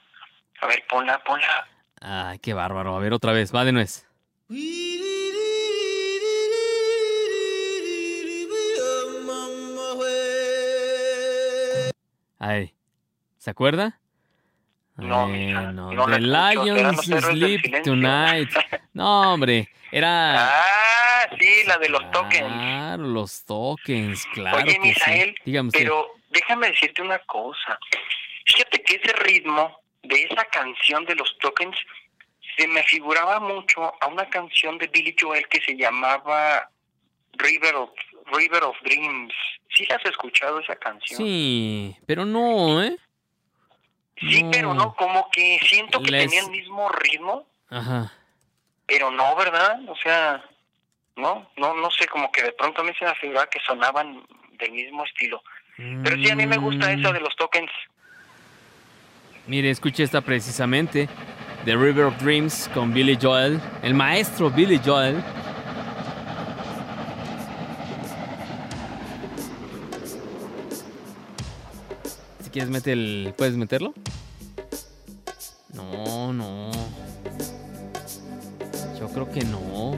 [0.62, 1.68] A ver, ponla, ponla.
[2.00, 2.96] Ay, qué bárbaro.
[2.96, 4.06] A ver, otra vez, va de nuez.
[12.38, 12.74] Ahí.
[13.38, 14.00] ¿Se acuerda?
[14.96, 17.82] No, mija, no, no The Lions Sleep.
[17.82, 18.50] Tonight.
[18.94, 20.46] No, hombre, era...
[20.46, 22.46] Ah, sí, la de los tokens.
[22.46, 25.52] Claro, los tokens, claro Oye, Misael, sí.
[25.70, 27.78] Pero déjame decirte una cosa.
[28.46, 31.76] Fíjate que ese ritmo de esa canción de los tokens
[32.56, 36.70] se me figuraba mucho a una canción de Billy Joel que se llamaba
[37.34, 37.90] River of
[38.32, 39.32] River of Dreams.
[39.74, 41.18] ¿Sí has escuchado esa canción?
[41.18, 42.96] Sí, pero no, ¿eh?
[44.18, 48.10] Sí, pero no, como que siento que Les- tenía el mismo ritmo, Ajá.
[48.86, 49.78] pero no, ¿verdad?
[49.88, 50.42] O sea,
[51.16, 54.24] no, no, no sé, como que de pronto mí se me figuraba que sonaban
[54.58, 55.42] del mismo estilo.
[55.76, 57.70] Pero sí, a mí me gusta esa de los tokens.
[59.46, 61.08] Mire, escuche esta precisamente.
[61.66, 63.60] The River of Dreams con Billy Joel.
[63.82, 65.22] El maestro Billy Joel.
[72.56, 73.34] Quieres meter el...
[73.36, 73.92] ¿Puedes meterlo?
[75.74, 76.70] No, no.
[78.98, 79.90] Yo creo que no.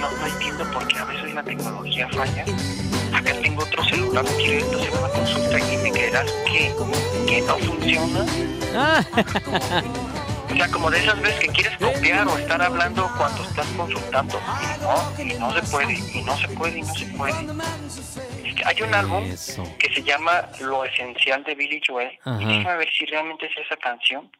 [0.00, 2.44] No, no entiendo por qué a veces la tecnología falla.
[3.14, 6.74] Acá tengo otro celular, quiero ir a hacer una consulta y me creerás que,
[7.26, 8.26] que no funciona.
[8.74, 9.02] Ah.
[10.52, 14.40] O sea, como de esas veces que quieres copiar o estar hablando cuando estás consultando.
[15.18, 17.34] Y no, y no se puede, y no se puede, y no se puede.
[18.64, 19.24] Hay un álbum
[19.78, 22.18] que se llama Lo Esencial de Billy Joel.
[22.24, 22.42] Ajá.
[22.42, 24.30] Y déjame ver si realmente es esa canción.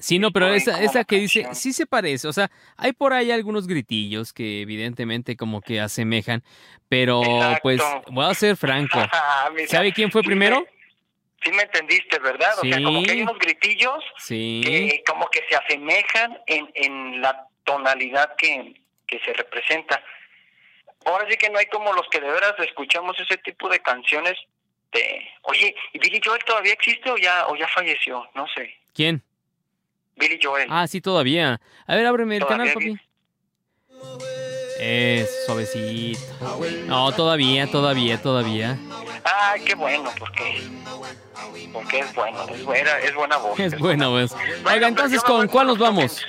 [0.00, 3.30] Sí, no, pero esa, esa que dice, sí se parece, o sea, hay por ahí
[3.30, 6.42] algunos gritillos que evidentemente como que asemejan,
[6.88, 7.20] pero
[7.62, 8.98] pues voy a ser franco.
[9.68, 10.66] ¿Sabe quién fue primero?
[11.42, 12.52] Sí me entendiste, ¿verdad?
[12.58, 14.60] O sea, como que hay unos gritillos Sí.
[14.64, 18.74] que como que se asemejan en, en la tonalidad que,
[19.06, 20.02] que se representa.
[21.06, 24.34] Ahora sí que no hay como los que de veras escuchamos ese tipo de canciones
[24.92, 28.28] de, oye, ¿y Billy Joel todavía existe o ya o ya falleció?
[28.34, 28.74] No sé.
[28.92, 29.22] ¿Quién?
[30.16, 30.68] Billy Joel.
[30.70, 31.58] Ah, sí, todavía.
[31.86, 33.09] A ver, ábreme el ¿Todavía canal, papi.
[34.80, 36.20] Es suavecito.
[36.86, 38.78] No, todavía, todavía, todavía.
[39.24, 40.62] Ah, qué bueno, porque
[41.72, 43.60] porque es bueno, es buena, es buena voz.
[43.60, 44.34] Es bueno, pues.
[44.64, 46.24] Oiga, entonces, ¿con cuál nos vamos?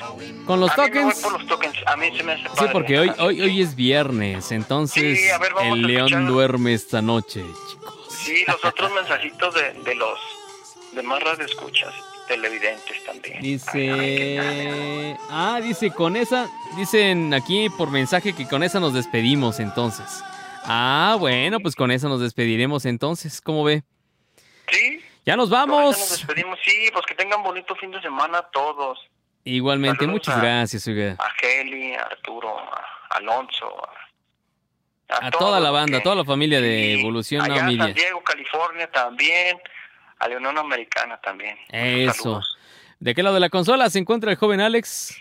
[0.46, 1.20] ¿Con los tokens?
[1.20, 4.52] por los tokens, a mí se me hace Sí, porque hoy, hoy, hoy es viernes,
[4.52, 7.44] entonces Sí, ver, el león duerme esta noche.
[8.10, 10.20] Sí, los otros mensajitos de, de los
[10.92, 11.94] demás radioescuchas,
[12.36, 13.42] televidentes también.
[13.42, 15.18] Dice.
[15.30, 16.48] Ah, dice, con esa.
[16.78, 20.24] Dicen aquí por mensaje que con esa nos despedimos entonces.
[20.64, 23.42] Ah, bueno, pues con esa nos despediremos entonces.
[23.42, 23.84] ¿Cómo ve?
[24.72, 25.02] Sí.
[25.26, 25.98] Ya nos vamos.
[25.98, 29.00] Nos despedimos, sí, pues que tengan bonito fin de semana todos.
[29.44, 31.16] Igualmente, Saludos muchas a- gracias, oiga.
[31.20, 33.66] A Geli, a Arturo, a Alonso,
[35.10, 37.94] a, A toda la banda, a toda la familia de Evolución allá a San.
[37.94, 39.58] Diego, California también,
[40.22, 41.58] a la Americana también.
[41.70, 42.42] Eso.
[43.00, 45.18] ¿De qué lado de la consola se encuentra el joven Alex?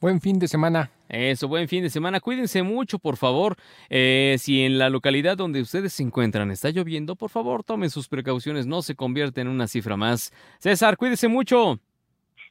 [0.00, 0.90] Buen fin de semana.
[1.08, 2.20] Eso, buen fin de semana.
[2.20, 3.56] Cuídense mucho, por favor.
[3.88, 8.08] Eh, si en la localidad donde ustedes se encuentran está lloviendo, por favor, tomen sus
[8.08, 8.66] precauciones.
[8.66, 10.32] No se convierte en una cifra más.
[10.58, 11.78] César, cuídense mucho.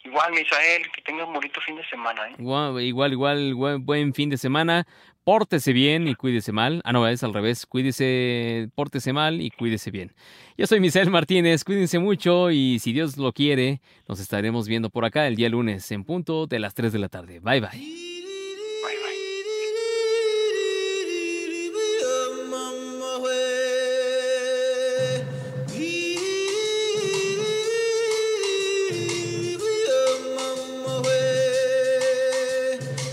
[0.05, 2.27] Igual, Misael, que tengas un bonito fin de semana.
[2.29, 2.35] ¿eh?
[2.37, 4.85] Igual, igual, buen fin de semana
[5.23, 6.81] pórtese bien y cuídese mal.
[6.83, 7.65] Ah, no, es al revés.
[7.65, 10.13] Cuídese, pórtese mal y cuídese bien.
[10.57, 15.05] Yo soy Misael Martínez, cuídense mucho y si Dios lo quiere, nos estaremos viendo por
[15.05, 17.39] acá el día lunes en punto de las 3 de la tarde.
[17.39, 18.02] Bye bye.